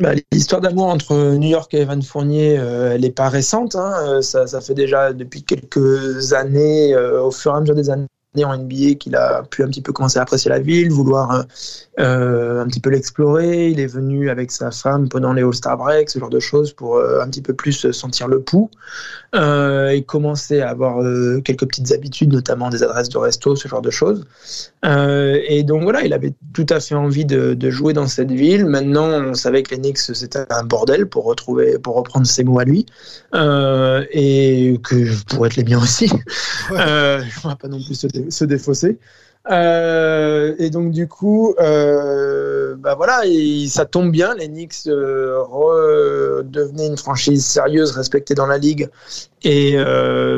[0.00, 3.74] Bah, L'histoire d'amour entre New York et Evan Fournier, elle n'est pas récente.
[3.74, 4.22] hein.
[4.22, 8.06] Ça, fait déjà depuis quelques années, au fur et à mesure des années
[8.42, 11.44] en NBA, qu'il a pu un petit peu commencer à apprécier la ville, vouloir
[12.00, 13.68] euh, un petit peu l'explorer.
[13.68, 16.96] Il est venu avec sa femme pendant les All-Star Breaks, ce genre de choses, pour
[16.96, 18.70] euh, un petit peu plus sentir le pouls.
[19.34, 23.68] Euh, et commencer à avoir euh, quelques petites habitudes, notamment des adresses de resto, ce
[23.68, 24.24] genre de choses.
[24.84, 28.66] Et donc voilà, il avait tout à fait envie de, de jouer dans cette ville.
[28.66, 32.58] Maintenant, on savait que les Knicks c'était un bordel pour retrouver, pour reprendre ses mots
[32.58, 32.86] à lui,
[33.32, 36.08] et que pour être les miens aussi.
[36.68, 38.98] Je ne vais pas non plus se, dé- se défausser.
[39.50, 44.34] Euh, et donc du coup, euh, bah voilà, et ça tombe bien.
[44.34, 48.88] Les Knicks euh, redevenaient une franchise sérieuse, respectée dans la ligue,
[49.42, 49.76] et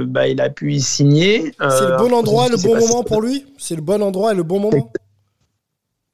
[0.06, 1.52] bah, il a pu y signer.
[1.60, 3.46] C'est le bon endroit, le bon moment pour lui?
[3.58, 4.90] C'est le bon endroit et le bon moment?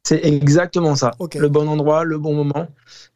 [0.04, 1.12] C'est exactement ça.
[1.36, 2.66] Le bon endroit, le bon moment.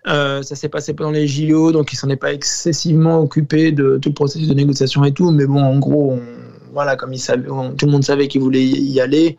[0.07, 3.99] Euh, ça s'est passé pendant les JO, donc il s'en est pas excessivement occupé de
[3.99, 5.33] tout le processus de négociation et tout.
[5.33, 6.46] Mais bon, en gros, on-
[6.77, 9.39] voilà, comme il savait, on- tout le monde savait qu'il voulait y aller.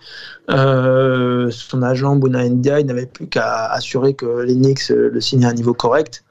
[0.49, 5.21] Euh, son agent Buna India, il n'avait plus qu'à assurer que les Knicks euh, le
[5.21, 6.23] signaient à un niveau correct.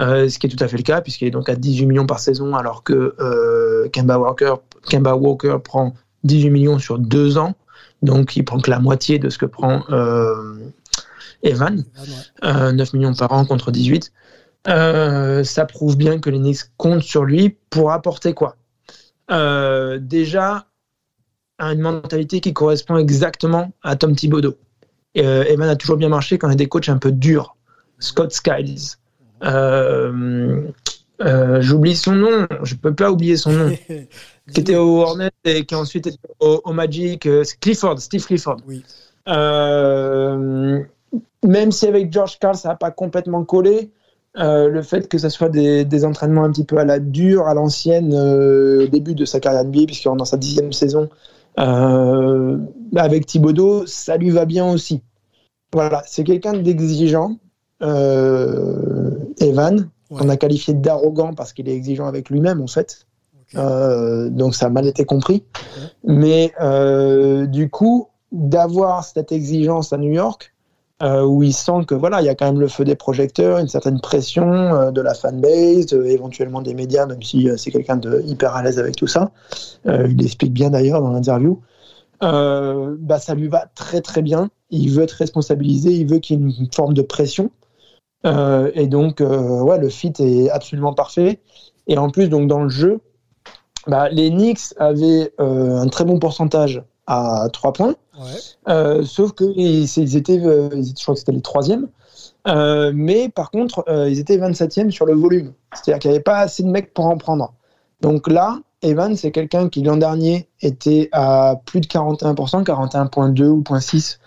[0.00, 2.06] Euh, ce qui est tout à fait le cas, puisqu'il est donc à 18 millions
[2.06, 4.54] par saison, alors que euh, Kemba, Walker,
[4.88, 5.92] Kemba Walker prend
[6.24, 7.54] 18 millions sur deux ans.
[8.02, 9.82] Donc, il prend que la moitié de ce que prend
[11.42, 11.84] Evan,
[12.44, 14.12] euh, 9 millions par an contre 18.
[14.66, 18.56] Euh, ça prouve bien que les Knicks comptent sur lui pour apporter quoi?
[19.30, 20.66] Euh, Déjà,
[21.58, 24.56] une mentalité qui correspond exactement à Tom Thibodeau.
[25.14, 27.12] Et, euh, Evan a toujours bien marché quand il y a des coachs un peu
[27.12, 27.56] durs.
[27.98, 28.96] Scott Skiles.
[29.44, 30.62] Euh,
[31.22, 33.76] euh, J'oublie son nom, je peux pas oublier son nom.
[34.52, 37.28] qui était au Hornet et qui ensuite était au, au Magic.
[37.60, 38.58] Clifford, Steve Clifford.
[38.66, 38.84] Oui.
[41.44, 43.90] Même si avec George Carl ça n'a pas complètement collé,
[44.36, 47.46] euh, le fait que ce soit des, des entraînements un petit peu à la dure,
[47.46, 51.08] à l'ancienne, euh, au début de sa carrière NBA, puisqu'il est dans sa dixième saison,
[51.60, 52.58] euh,
[52.96, 55.02] avec Thibodeau, ça lui va bien aussi.
[55.72, 57.36] Voilà, c'est quelqu'un d'exigeant,
[57.80, 63.06] Evan, qu'on a qualifié d'arrogant parce qu'il est exigeant avec lui-même en fait.
[63.54, 65.44] Donc ça a mal été compris.
[66.04, 66.52] Mais
[67.48, 70.53] du coup, d'avoir cette exigence à New York,
[71.02, 73.58] euh, où il sent que voilà, il y a quand même le feu des projecteurs,
[73.58, 77.96] une certaine pression euh, de la fanbase, euh, éventuellement des médias, même si c'est quelqu'un
[77.96, 79.32] de hyper à l'aise avec tout ça.
[79.86, 81.60] Il l'explique bien d'ailleurs dans l'interview.
[82.20, 84.50] Bah, ça lui va très très bien.
[84.70, 87.50] Il veut être responsabilisé, il veut qu'il y ait une forme de pression.
[88.24, 91.40] Et donc, ouais, le fit est absolument parfait.
[91.86, 93.00] Et en plus, donc dans le jeu,
[93.86, 97.94] bah, les Knicks avaient un très bon pourcentage à 3 points.
[98.68, 101.88] Euh, sauf que ils, ils étaient, euh, je crois que c'était les troisièmes.
[102.46, 105.52] Euh, mais par contre, ils étaient 27e sur le volume.
[105.74, 107.54] C'est-à-dire qu'il n'y avait pas assez de mecs pour en prendre.
[108.00, 113.62] Donc là, Evan, c'est quelqu'un qui l'an dernier était à plus de 41%, 41.2 ou
[113.62, 114.18] 0.6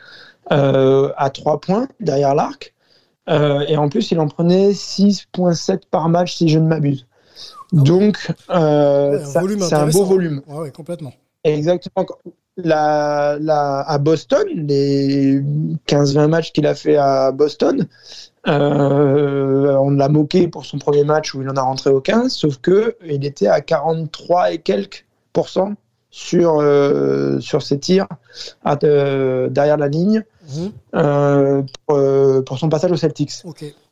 [0.52, 2.74] euh, à 3 points derrière l'arc.
[3.30, 7.06] Euh, et en plus, il en prenait 6.7 par match si je ne m'abuse.
[7.74, 10.42] Donc, euh, Ouais, ça- volume c'est un beau volume.
[10.48, 11.14] Ouais, complètement.
[11.44, 12.06] Exactement.
[12.58, 15.40] La, la, à Boston, les
[15.88, 17.86] 15-20 matchs qu'il a fait à Boston,
[18.48, 22.58] euh, on l'a moqué pour son premier match où il en a rentré aucun, sauf
[22.58, 25.74] que il était à 43 et quelques pourcents
[26.10, 28.08] sur, euh, sur ses tirs
[28.64, 30.24] à, euh, derrière la ligne
[30.94, 31.66] Mhm.
[31.86, 32.00] pour,
[32.46, 33.34] pour son passage aux Celtics.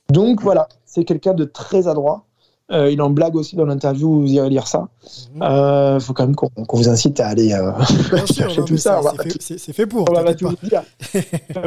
[0.09, 2.23] Donc voilà, c'est quelqu'un de très adroit.
[2.71, 4.87] Euh, il en blague aussi dans l'interview, vous irez lire ça.
[5.35, 7.71] Il faut quand même qu'on vous incite à aller euh,
[8.11, 9.01] Bien sûr, chercher non, tout ça.
[9.39, 10.09] c'est- fait- pour.
[10.09, 10.81] on va tout dire.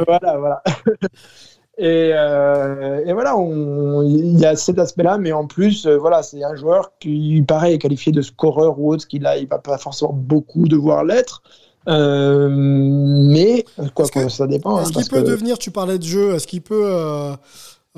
[0.07, 0.63] voilà, voilà.
[1.81, 6.23] Et, euh, et voilà, on- il y a cet aspect-là, mais en plus, euh, voilà,
[6.23, 9.77] c'est un joueur qui, pareil, est qualifié de scoreur ou autre, qu'il il va pas
[9.77, 11.41] forcément beaucoup devoir l'être.
[11.87, 14.75] Euh, mais quoi que, ça dépend.
[14.75, 17.31] hein, Est-ce qu'il peut que- devenir, tu parlais de jeu, est-ce qu'il peut, euh,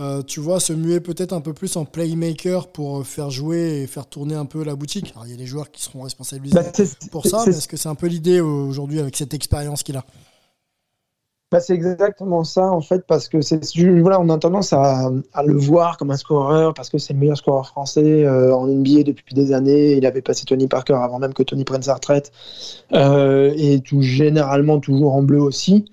[0.02, 3.82] euh, tu vois, se muer peut-être un peu plus en playmaker pour euh, faire jouer
[3.82, 6.02] et faire tourner un peu la boutique Alors, il y a des joueurs qui seront
[6.02, 6.64] responsabilisés Bah,
[7.12, 9.98] pour ça, mais est-ce que c'est un peu l'idée euh, aujourd'hui avec cette expérience qu'il
[9.98, 10.06] a?
[11.52, 13.60] Bah, c'est exactement ça, en fait, parce que c'est
[14.00, 17.20] voilà, on a tendance à, à, le voir comme un scoreur, parce que c'est le
[17.20, 19.98] meilleur scoreur français euh, en NBA depuis des années.
[19.98, 22.32] Il avait passé Tony Parker avant même que Tony prenne sa retraite,
[22.94, 25.92] euh, et tout généralement toujours en bleu aussi.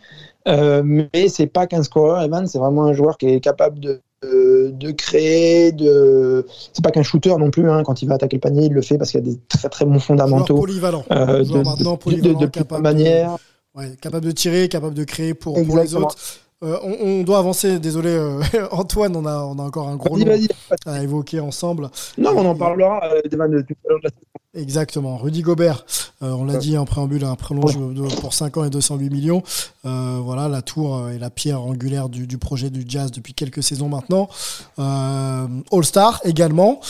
[0.48, 4.00] Euh, mais c'est pas qu'un scoreur, Evan, c'est vraiment un joueur qui est capable de,
[4.22, 6.46] de, de créer, de.
[6.72, 7.70] C'est pas qu'un shooter non plus.
[7.70, 7.82] Hein.
[7.84, 9.68] Quand il va attaquer le panier, il le fait parce qu'il y a des très
[9.68, 10.56] très bons fondamentaux.
[10.56, 11.04] Polyvalent.
[11.12, 13.36] Euh, de, polyvalent, de, de, capable manière.
[13.74, 16.16] Ouais, capable de tirer, capable de créer pour, pour les autres.
[16.64, 18.42] Euh, on, on, doit avancer, désolé euh,
[18.72, 20.48] Antoine, on a, on a encore un gros vas -y,
[20.86, 21.88] à évoquer ensemble.
[22.16, 24.10] Non, on en parlera euh, de la
[24.54, 25.18] Exactement.
[25.18, 25.86] Rudy Gobert,
[26.20, 26.58] euh, on l'a ouais.
[26.58, 28.08] dit en préambule, un prolonge ouais.
[28.20, 29.42] pour 5 ans et 208 millions.
[29.84, 33.88] Voilà, la tour et la pierre angulaire du, du, projet du Jazz depuis quelques saisons
[33.88, 34.28] maintenant.
[34.76, 36.80] All-Star également,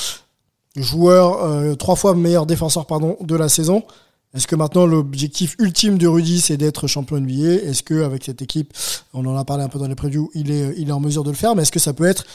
[0.76, 3.84] joueur trois fois meilleur défenseur pardon de la saison.
[4.35, 8.43] Est-ce que maintenant l'objectif ultime de Rudy c'est d'être champion NBA Est-ce que avec cette
[8.43, 8.74] équipe,
[9.14, 11.24] on en a parlé un peu dans les previews, il est, il est en mesure
[11.24, 11.55] de le faire?
[11.55, 12.26] Mais est-ce que ça peut être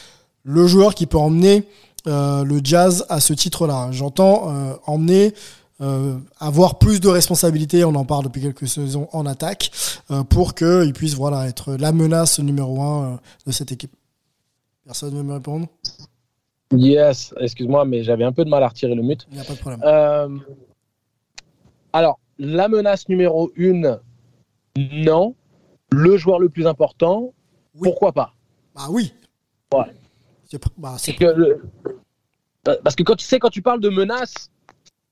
[0.43, 1.63] le joueur qui peut emmener
[2.07, 3.89] euh, le Jazz à ce titre-là?
[3.91, 5.35] J'entends euh, emmener,
[5.81, 7.85] euh, avoir plus de responsabilités.
[7.85, 9.71] On en parle depuis quelques saisons en attaque
[10.29, 13.93] pour qu'il puisse voilà être la menace numéro un de cette équipe.
[14.83, 15.67] Personne ne veut me répondre?
[16.75, 19.27] Yes, excuse-moi, mais j'avais un peu de mal à retirer le mute.
[19.29, 19.79] Il n'y a pas de problème.
[21.93, 23.99] Alors, la menace numéro une,
[24.77, 25.35] non.
[25.91, 27.33] Le joueur le plus important,
[27.75, 27.81] oui.
[27.83, 28.33] pourquoi pas?
[28.75, 29.13] Bah oui.
[29.71, 29.93] Ouais.
[30.77, 31.61] Bah, que le...
[32.83, 34.49] Parce que quand tu sais, quand tu parles de menace,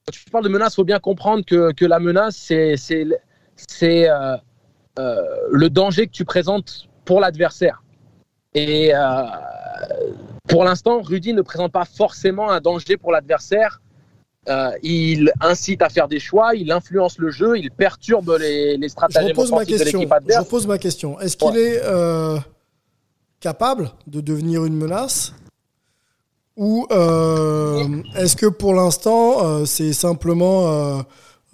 [0.05, 2.75] quand tu parles de menace, il faut bien comprendre que, que la menace, c'est
[4.09, 4.37] euh,
[4.99, 5.21] euh,
[5.51, 7.83] le danger que tu présentes pour l'adversaire.
[8.53, 9.23] Et euh,
[10.47, 13.81] pour l'instant, Rudy ne présente pas forcément un danger pour l'adversaire
[14.49, 18.89] euh, il incite à faire des choix, il influence le jeu, il perturbe les, les
[18.89, 20.39] stratagèmes offensifs de l'équipe adverse.
[20.39, 21.19] Je repose ma question.
[21.19, 21.75] Est-ce qu'il ouais.
[21.75, 22.37] est euh,
[23.39, 25.33] capable de devenir une menace?
[26.57, 31.01] Ou euh, est-ce que pour l'instant c'est simplement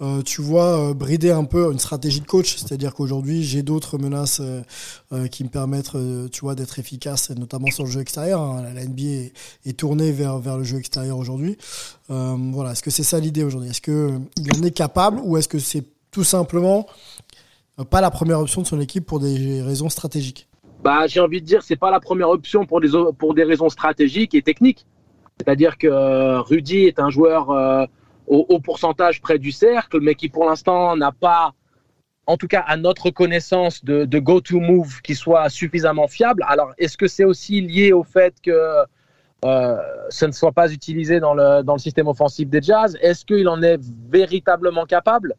[0.00, 2.56] euh, tu vois, euh, brider un peu une stratégie de coach.
[2.56, 5.96] C'est-à-dire qu'aujourd'hui, j'ai d'autres menaces euh, qui me permettent,
[6.30, 8.40] tu vois, d'être efficace, notamment sur le jeu extérieur.
[8.40, 8.62] Hein.
[8.74, 9.32] La NBA est,
[9.66, 11.58] est, tournée vers, vers le jeu extérieur aujourd'hui.
[12.08, 12.72] voilà.
[12.72, 13.70] Est-ce que c'est ça l'idée aujourd'hui?
[13.70, 16.86] Est-ce qu'il en est capable ou est-ce que c'est tout simplement
[17.90, 20.48] pas la première option de son équipe pour des raisons stratégiques?
[20.82, 23.68] Bah, J'ai envie de dire c'est pas la première option pour des, pour des raisons
[23.68, 24.86] stratégiques et techniques.
[25.38, 27.88] C'est-à-dire que Rudy est un joueur
[28.28, 31.52] au, pourcentage près du cercle, mais qui pour l'instant n'a pas,
[32.26, 36.44] en tout cas à notre connaissance, de, go-to-move qui soit suffisamment fiable.
[36.46, 38.84] Alors, est-ce que c'est aussi lié au fait que
[39.44, 39.76] euh,
[40.10, 42.98] ce ne soit pas utilisé dans le, dans le système offensif des Jazz?
[43.00, 45.34] Est-ce qu'il en est véritablement capable?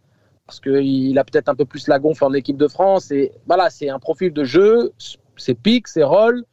[0.48, 3.12] Parce qu'il a peut-être un peu plus la gonfle en équipe de France.
[3.12, 4.92] Et voilà, c'est un profil de jeu,
[5.38, 6.44] ses pics, ses rôles.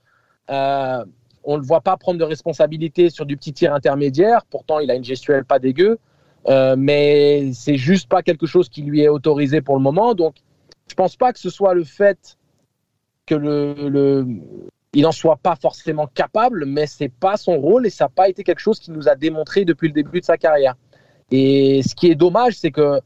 [0.50, 1.02] Euh,
[1.44, 4.44] on ne le voit pas prendre de responsabilité sur du petit tir intermédiaire.
[4.50, 5.98] Pourtant, il a une gestuelle pas dégueu.
[6.48, 10.14] Euh, mais c'est juste pas quelque chose qui lui est autorisé pour le moment.
[10.14, 10.36] Donc,
[10.88, 12.36] je pense pas que ce soit le fait
[13.26, 14.26] que le, le
[14.92, 18.28] il n'en soit pas forcément capable, mais c'est pas son rôle et ça n'a pas
[18.30, 20.74] été quelque chose qu'il nous a démontré depuis le début de sa carrière.
[21.30, 23.00] Et ce qui est dommage, c'est que,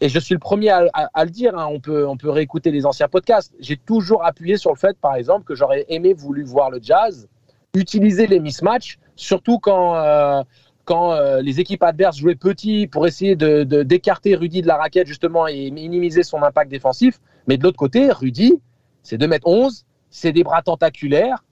[0.00, 2.86] et je suis le premier à, le dire, hein, on, peut, on peut réécouter les
[2.86, 6.70] anciens podcasts, j'ai toujours appuyé sur le fait, par exemple, que j'aurais aimé voulu voir
[6.70, 7.28] le jazz
[7.74, 10.42] utiliser les mismatchs, surtout quand euh,
[10.84, 15.46] quand euh, les équipes adverses jouaient petit pour essayer d'écarter Rudy de la raquette justement
[15.46, 17.20] et minimiser son impact défensif.
[17.46, 18.60] Mais de l'autre côté, Rudy,
[19.02, 21.44] c'est 2 mètres 11, c'est des bras tentaculaires,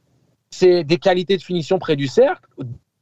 [0.50, 2.44] c'est des qualités de finition près du cercle.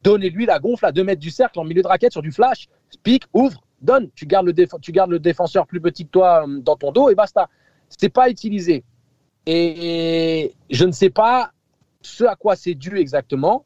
[0.03, 2.68] Donnez-lui la gonfle à 2 mètres du cercle en milieu de raquette sur du flash,
[3.03, 4.11] pique, ouvre, donne.
[4.14, 7.11] Tu gardes, le tu gardes le défenseur plus petit que toi euh, dans ton dos
[7.11, 7.49] et basta.
[7.89, 8.85] C'est pas utilisé.
[9.47, 11.53] Et je ne sais pas
[12.03, 13.64] ce à quoi c'est dû exactement.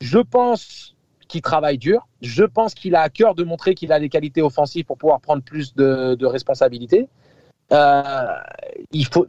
[0.00, 0.96] Je pense
[1.32, 2.06] qui travaille dur.
[2.20, 5.18] Je pense qu'il a à cœur de montrer qu'il a des qualités offensives pour pouvoir
[5.18, 7.08] prendre plus de, de responsabilités.
[7.72, 8.36] Euh,
[8.90, 9.26] il faut.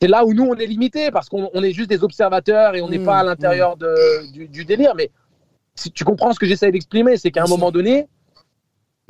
[0.00, 2.88] C'est là où nous on est limité parce qu'on est juste des observateurs et on
[2.90, 4.30] n'est mmh, pas à l'intérieur mmh.
[4.30, 4.94] du, du, délire.
[4.94, 5.10] Mais
[5.74, 8.06] si tu comprends ce que j'essaie d'exprimer, c'est qu'à un moment donné,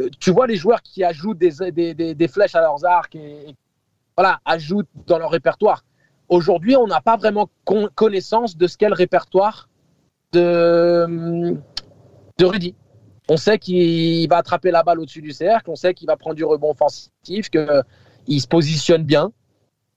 [0.00, 3.16] euh, tu vois les joueurs qui ajoutent des, des, des, des flèches à leurs arcs
[3.16, 3.56] et, et,
[4.16, 5.84] voilà, ajoutent dans leur répertoire.
[6.28, 9.67] Aujourd'hui, on n'a pas vraiment con connaissance de ce qu'est le répertoire
[10.32, 11.56] de,
[12.40, 12.74] Rudy.
[13.28, 16.36] On sait qu'il va attraper la balle au-dessus du cercle, on sait qu'il va prendre
[16.36, 19.32] du rebond offensif, qu'il se positionne bien,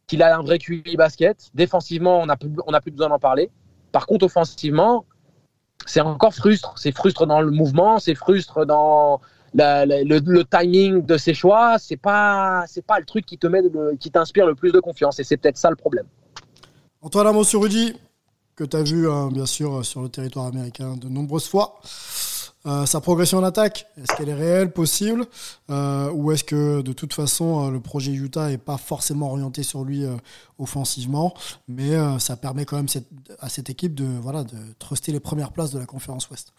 [0.08, 1.50] qu'il a un vrai QI basket.
[1.54, 3.50] Défensivement, on n'a plus, besoin d'en parler.
[3.94, 5.06] Par contre, offensivement,
[5.86, 6.74] c'est encore frustre.
[6.78, 9.22] C'est frustre dans le mouvement, c'est frustre dans,
[9.54, 13.38] le, timing de ses choix, c'est pas, pas le truc qui
[14.12, 15.20] t'inspire le plus de confiance.
[15.20, 16.06] Et c'est peut-être ça le problème.
[17.02, 17.96] Antoine Amos sur Rudy,
[18.62, 21.80] que tu as vu hein, bien sûr euh, sur le territoire américain de nombreuses fois.
[22.68, 25.26] Euh, sa progression en attaque, est-ce qu'elle est réelle, possible
[25.72, 29.84] Euh, Ou est-ce que de toute façon le projet Utah n'est pas forcément orienté sur
[29.84, 30.04] lui
[30.60, 31.34] offensivement?
[31.68, 32.86] Mais ça permet quand même
[33.40, 36.54] à cette équipe de, voilà, de truster les premières places de la conférence Ouest.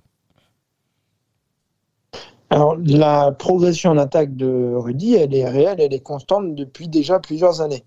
[2.50, 7.20] Alors, la progression en attaque de Rudy, elle est réelle, elle est constante depuis déjà
[7.20, 7.84] plusieurs années.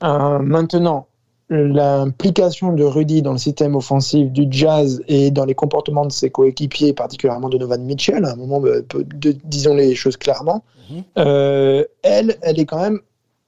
[0.00, 1.08] Maintenant,
[1.48, 6.30] l'implication de Rudy dans le système offensif du Jazz et dans les comportements de ses
[6.30, 8.82] coéquipiers, particulièrement de Novan Mitchell, à un moment, euh,
[9.44, 11.02] disons les choses clairement, Mhm.
[11.18, 13.00] euh, elle, elle est quand même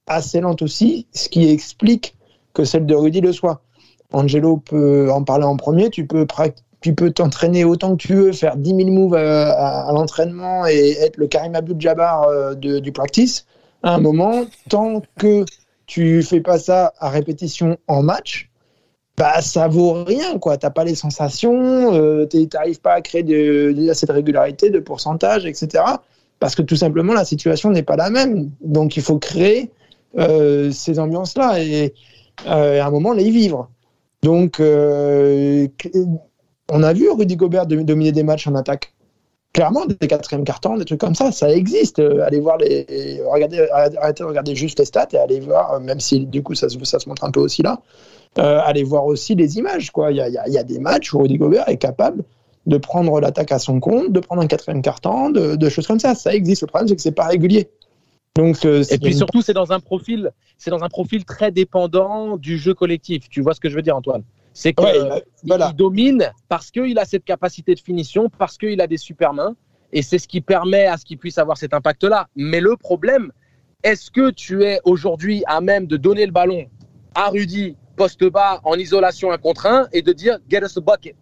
[0.07, 2.15] assez lente aussi, ce qui explique
[2.53, 3.61] que celle de Rudy le soit.
[4.11, 6.25] Angelo peut en parler en premier, tu peux
[6.81, 10.65] tu peux t'entraîner autant que tu veux, faire 10 000 moves à, à- à l'entraînement
[10.65, 13.45] et être le Karim Abdul-Jabbar euh, du practice.
[13.83, 15.45] À un moment, tant que
[15.89, 18.51] tu fais pas ça à répétition en match,
[19.17, 20.55] bah ça vaut rien quoi.
[20.55, 25.83] T'as pas les sensations, euh, t'arrives pas à créer de, cette régularité de pourcentage, etc.
[26.39, 28.51] Parce que tout simplement la situation n'est pas la même.
[28.61, 29.71] Donc il faut créer
[30.17, 31.95] euh, ces ambiances-là et
[32.45, 33.67] euh, à un moment les vivre.
[34.21, 35.67] Donc euh,
[36.71, 38.93] on a vu Rudy Gobert dom- dominer des matchs en attaque.
[39.53, 41.99] Clairement, des quatrièmes cartons, des trucs comme ça, ça existe.
[41.99, 45.79] Euh, allez voir les, regardez, arrêtez de regarder juste les stats et allez voir, euh,
[45.79, 47.81] même si du coup ça, se- ça se montre un peu aussi là,
[48.37, 49.89] euh, allez voir aussi les images.
[49.89, 50.11] Quoi.
[50.11, 52.23] Il, y a, il y des matchs où Rudy Gobert est capable
[52.67, 55.99] de prendre l'attaque à son compte, de prendre un quatrième carton, de, de choses comme
[55.99, 56.13] ça.
[56.13, 56.61] Ça existe.
[56.61, 57.69] Le problème, c'est que c'est pas régulier.
[58.35, 62.37] Donc, euh, Et puis surtout, c'est dans un profil, c'est dans un profil très dépendant
[62.37, 63.27] du jeu collectif.
[63.29, 64.21] Tu vois ce que je veux dire, Antoine?
[64.59, 65.71] C'est Ouais, euh, euh, voilà.
[65.71, 69.55] domine parce qu'il a cette capacité de finition, parce qu'il a des super mains,
[69.93, 72.27] et c'est ce qui permet à ce qu'il puisse avoir cet impact-là.
[72.35, 73.31] Mais le problème,
[73.83, 76.65] est-ce que tu es aujourd'hui à même de donner le ballon
[77.15, 80.81] à Rudy poste bas en isolation un contre un et de dire get us a
[80.81, 81.15] bucket.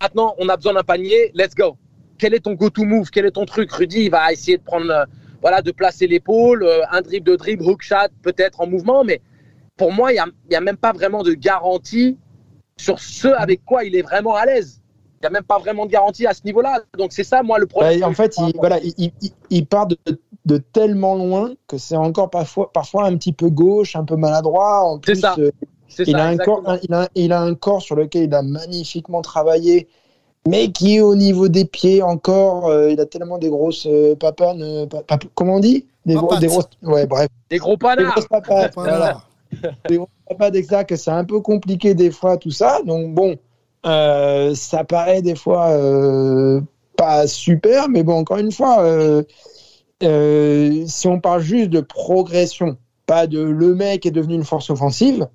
[0.00, 1.76] Maintenant, on a besoin d'un panier, let's go.
[2.18, 3.10] Quel est ton go-to move?
[3.10, 3.70] Quel est ton truc?
[3.70, 5.04] Rudy il va essayer de prendre, euh,
[5.40, 9.20] voilà, de placer l'épaule, un dribble de dribble, hook shot, peut-être en mouvement, mais
[9.76, 12.18] pour moi, il n'y a même pas vraiment de garantie
[12.76, 14.80] sur ce avec quoi il est vraiment à l'aise.
[15.18, 16.80] Il n'y a même pas vraiment de garantie à ce niveau-là.
[16.96, 18.00] Donc c'est ça, moi, le problème.
[18.00, 19.96] Bah, en fait, il, voilà, il, il- il- il part de,
[20.44, 24.80] de tellement loin que c'est encore parfois, parfois un petit peu gauche, un peu maladroit.
[24.84, 25.34] En plus, ça.
[25.38, 25.50] euh,
[25.98, 28.34] il, ça, a un corps, un- il, a, il a un corps sur lequel il
[28.34, 29.88] a magnifiquement travaillé,
[30.46, 34.62] mais qui au niveau des pieds encore, euh, il a tellement des grosses euh, papanes,
[34.62, 35.86] euh, pa- pa- comment on dit?
[36.04, 38.12] Des, gros- des grosses, ouais, bref, Des gros des panards.
[38.12, 39.22] grosses papates, Voilà.
[40.28, 42.80] papates, etc., que c'est un peu compliqué des fois tout ça.
[42.84, 43.36] Donc bon,
[43.86, 46.60] euh, ça paraît des fois euh,
[46.96, 49.22] pas super, mais bon, encore une fois, euh,
[50.86, 52.76] si on parle juste de progression,
[53.06, 55.28] pas de le mec est devenu une force offensive,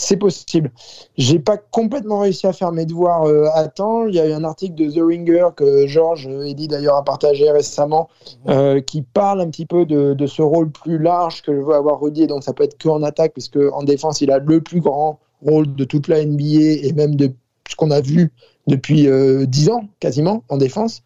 [0.00, 0.70] c'est possible.
[1.16, 4.06] J'ai pas complètement réussi à faire mes devoirs euh, à temps.
[4.06, 7.50] Il y a eu un article de The Ringer que Georges Eddy d'ailleurs a partagé
[7.50, 8.08] récemment,
[8.48, 11.74] euh, qui parle un petit peu de, de ce rôle plus large que je veux
[11.74, 12.26] avoir Rudy.
[12.26, 15.20] Donc ça peut être que en attaque, puisque en défense il a le plus grand
[15.42, 17.32] rôle de toute la NBA et même de
[17.68, 18.32] ce qu'on a vu
[18.66, 21.02] depuis euh, 10 ans quasiment en défense.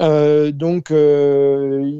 [0.00, 1.98] Euh, donc euh,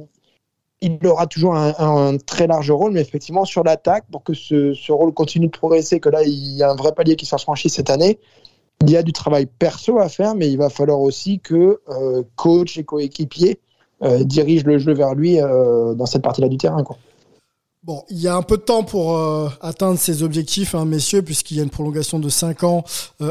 [0.83, 5.13] il aura toujours un, très large rôle, mais effectivement sur l'attaque, pour que ce, rôle
[5.13, 7.91] continue de progresser, que là il y a un vrai palier qui soit franchi cette
[7.91, 8.19] année,
[8.83, 12.23] il y a du travail perso à faire, mais il va falloir aussi que euh,
[12.37, 13.61] coach et coéquipier
[14.03, 16.83] euh, dirigent le jeu vers lui euh, dans cette partie-là du terrain.
[17.83, 19.19] Bon, il y a un peu de temps pour
[19.63, 22.85] atteindre ces objectifs, hein, messieurs, puisqu'il y a une prolongation de 5 ans.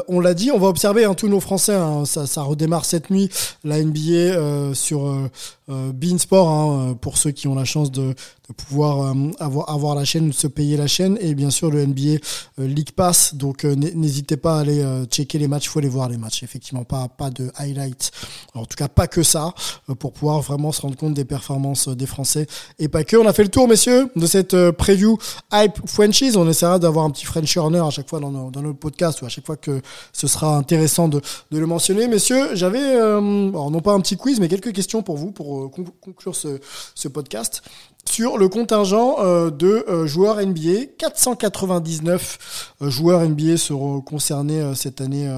[0.08, 1.76] On l'a dit, on va observer hein, tous nos Français.
[1.76, 3.30] hein, ça, redémarre cette nuit,
[3.64, 5.30] la NBA sur
[5.70, 8.15] euh, Beansport, hein, euh, pour ceux qui ont la chance de,
[8.57, 11.17] pouvoir euh, avoir, la chaîne se payer la chaîne.
[11.22, 12.20] Et bien sûr, le NBA
[12.59, 13.36] euh, League Pass.
[13.36, 15.65] Donc, n'hésitez pas à aller checker les matchs.
[15.65, 16.43] Il faut aller voir les matchs.
[16.43, 18.11] Effectivement, pas, pas de highlights.
[18.55, 19.53] En tout cas, pas que ça,
[19.99, 22.47] pour pouvoir vraiment se rendre compte des performances des Français.
[22.80, 23.17] Et pas que.
[23.17, 25.17] On a fait le tour, messieurs, de cette preview
[25.53, 26.36] Hype Frenchies.
[26.36, 29.30] On essaiera d'avoir un petit French Corner à chaque fois dans nos podcasts ou à
[29.30, 32.07] chaque fois que ce sera intéressant de, de le mentionner.
[32.07, 35.86] Messieurs, j'avais, non pas un petit quiz, mais quelques questions pour vous pour euh, con-
[36.01, 36.60] conclure ce,
[36.95, 37.62] ce podcast
[38.10, 40.86] sur le contingent euh, de euh, joueurs NBA.
[40.97, 45.30] 499 euh, joueurs NBA seront concernés cette année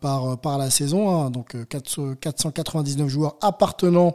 [0.00, 1.10] par, par la saison.
[1.10, 1.30] hein.
[1.30, 4.14] donc euh, 400 499 joueurs appartenant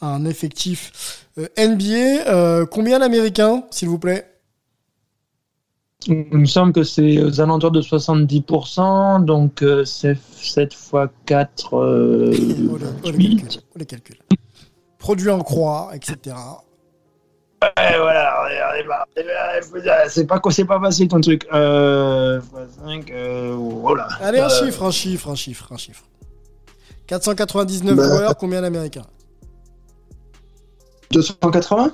[0.00, 1.26] à un effectif
[1.58, 2.66] NBA.
[2.70, 4.26] Combien d'Américains, s'il vous plaît?
[6.06, 11.74] Il me semble que c'est aux alentours de 70%, donc euh, c'est 7 fois 4.
[11.76, 12.32] Euh,
[12.72, 12.86] Oh, le,
[14.30, 14.39] oh,
[15.00, 16.36] produit en croix, etc.
[17.62, 18.46] Ouais, voilà,
[20.08, 21.46] c'est pas, c'est pas facile ton truc.
[21.52, 22.40] Euh,
[22.86, 24.06] 5, euh, voilà.
[24.20, 26.04] Allez, un Euh, chiffre, un chiffre, un chiffre, un chiffre.
[27.06, 28.02] 499 Bah.
[28.04, 29.04] joueurs, combien d'Américains?
[31.10, 31.92] 280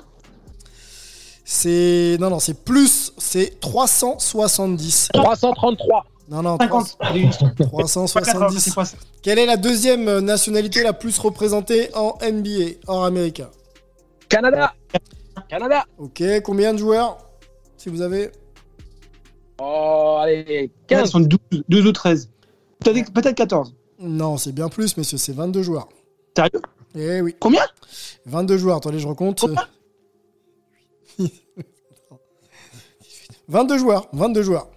[1.43, 2.17] C'est.
[2.19, 5.09] Non, non, c'est plus, c'est 370.
[5.13, 6.05] 333.
[6.29, 6.97] Non, non, 50.
[7.59, 8.59] 370.
[8.59, 13.05] C'est quoi ça Quelle est la deuxième euh, nationalité la plus représentée en NBA, hors
[13.05, 13.49] américain
[14.27, 14.73] Canada.
[15.47, 15.85] Canada.
[15.97, 17.17] Ok, combien de joueurs
[17.77, 18.31] Si vous avez?
[19.59, 21.09] Oh, allez, Ils 15.
[21.09, 22.29] sont 12, 12 ou 13.
[22.83, 23.73] T'as dit Peut-être 14.
[23.99, 25.87] Non, c'est bien plus, messieurs, c'est 22 joueurs.
[26.35, 26.61] Sérieux?
[26.95, 27.35] Eh oui.
[27.39, 27.63] Combien?
[28.25, 29.39] 22 joueurs, attendez, je recompte.
[29.39, 29.65] Combien?
[33.47, 34.67] 22 joueurs, 22 joueurs.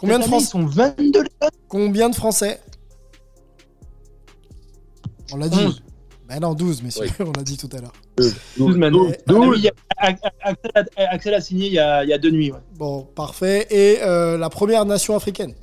[0.00, 1.48] Combien de, Français sont 22 les gars.
[1.68, 2.60] Combien de Français?
[5.32, 5.58] On l'a dit.
[5.58, 5.82] 11.
[6.28, 7.26] Ben non, 12, messieurs, Oui.
[7.28, 7.92] on l'a dit tout à l'heure.
[8.56, 9.04] 12 maintenant.
[9.04, 9.14] douze.
[9.28, 10.30] Ah oui, il y a- Axel
[10.74, 12.50] a- Axel a signé il y a, il y a deux nuits.
[12.52, 12.58] Ouais.
[12.76, 13.66] Bon, parfait.
[13.70, 15.54] Et euh, la première nation africaine?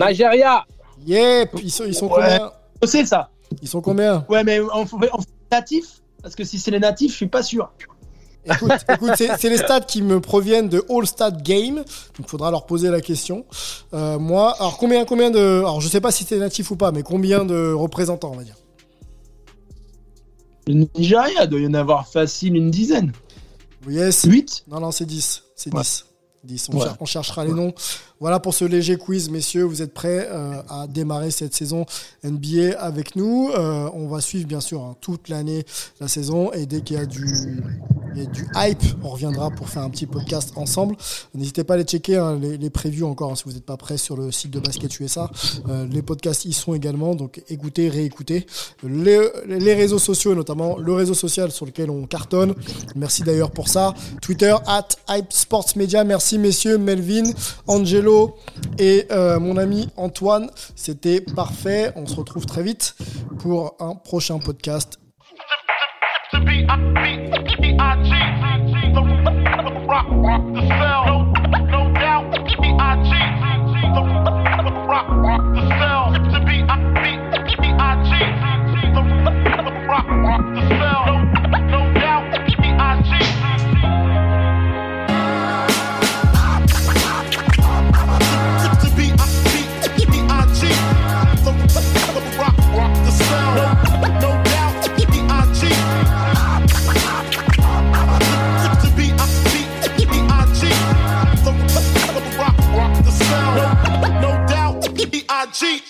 [0.00, 0.64] Nigeria.
[1.06, 2.20] Yep, ils sont, ils sont Ouais.
[2.38, 2.52] combien?
[2.82, 3.30] Je sais ça.
[3.60, 4.24] Ils sont combien?
[4.28, 7.26] Ouais, mais on fait, on fait natif Parce que si c'est les natifs, je suis
[7.26, 7.70] pas sûr.
[8.44, 11.84] Écoute, écoute, c'est les stats qui me proviennent de All Stat Game, donc
[12.20, 13.44] il faudra leur poser la question.
[13.94, 16.90] Euh, moi, alors combien, combien de, alors je sais pas si c'est natif ou pas,
[16.92, 18.56] mais combien de représentants, on va dire?
[20.66, 23.12] Le Nigeria doit y en avoir facile une dizaine.
[23.88, 24.24] Yes.
[24.24, 25.42] 8 Non, non, c'est 10.
[25.56, 25.80] C'est Ouais.
[25.82, 26.06] 10.
[26.44, 26.68] 10.
[26.72, 26.84] On, Ouais.
[26.84, 27.72] cher- on cherchera les noms.
[28.22, 29.64] Voilà pour ce léger quiz, messieurs.
[29.64, 31.86] Vous êtes prêts euh, à démarrer cette saison
[32.22, 33.50] NBA avec nous?
[33.50, 35.64] Euh, on va suivre, bien sûr, hein, toute l'année
[36.00, 36.52] la saison.
[36.52, 37.18] Et dès qu'il y a du,
[38.54, 40.94] hype, on reviendra pour faire un petit podcast ensemble.
[41.34, 43.96] N'hésitez pas à les checker, hein, les, les encore, hein, si vous n'êtes pas prêts
[43.96, 45.28] sur le site de Basket USA.
[45.68, 47.16] Euh, les podcasts y sont également.
[47.16, 48.46] Donc écoutez, réécoutez.
[48.84, 49.18] Les,
[49.48, 52.54] les réseaux sociaux, notamment le réseau social sur lequel on cartonne.
[52.94, 53.94] Merci d'ailleurs pour ça.
[54.20, 56.04] Twitter, at Hype Sports Media.
[56.04, 57.32] Merci messieurs, Melvin,
[57.66, 58.11] Angelo
[58.78, 60.50] et euh, mon ami Antoine.
[60.76, 61.92] C'était parfait.
[61.96, 62.94] On se retrouve très vite
[63.38, 64.98] pour un prochain podcast.
[105.52, 105.82] cheat.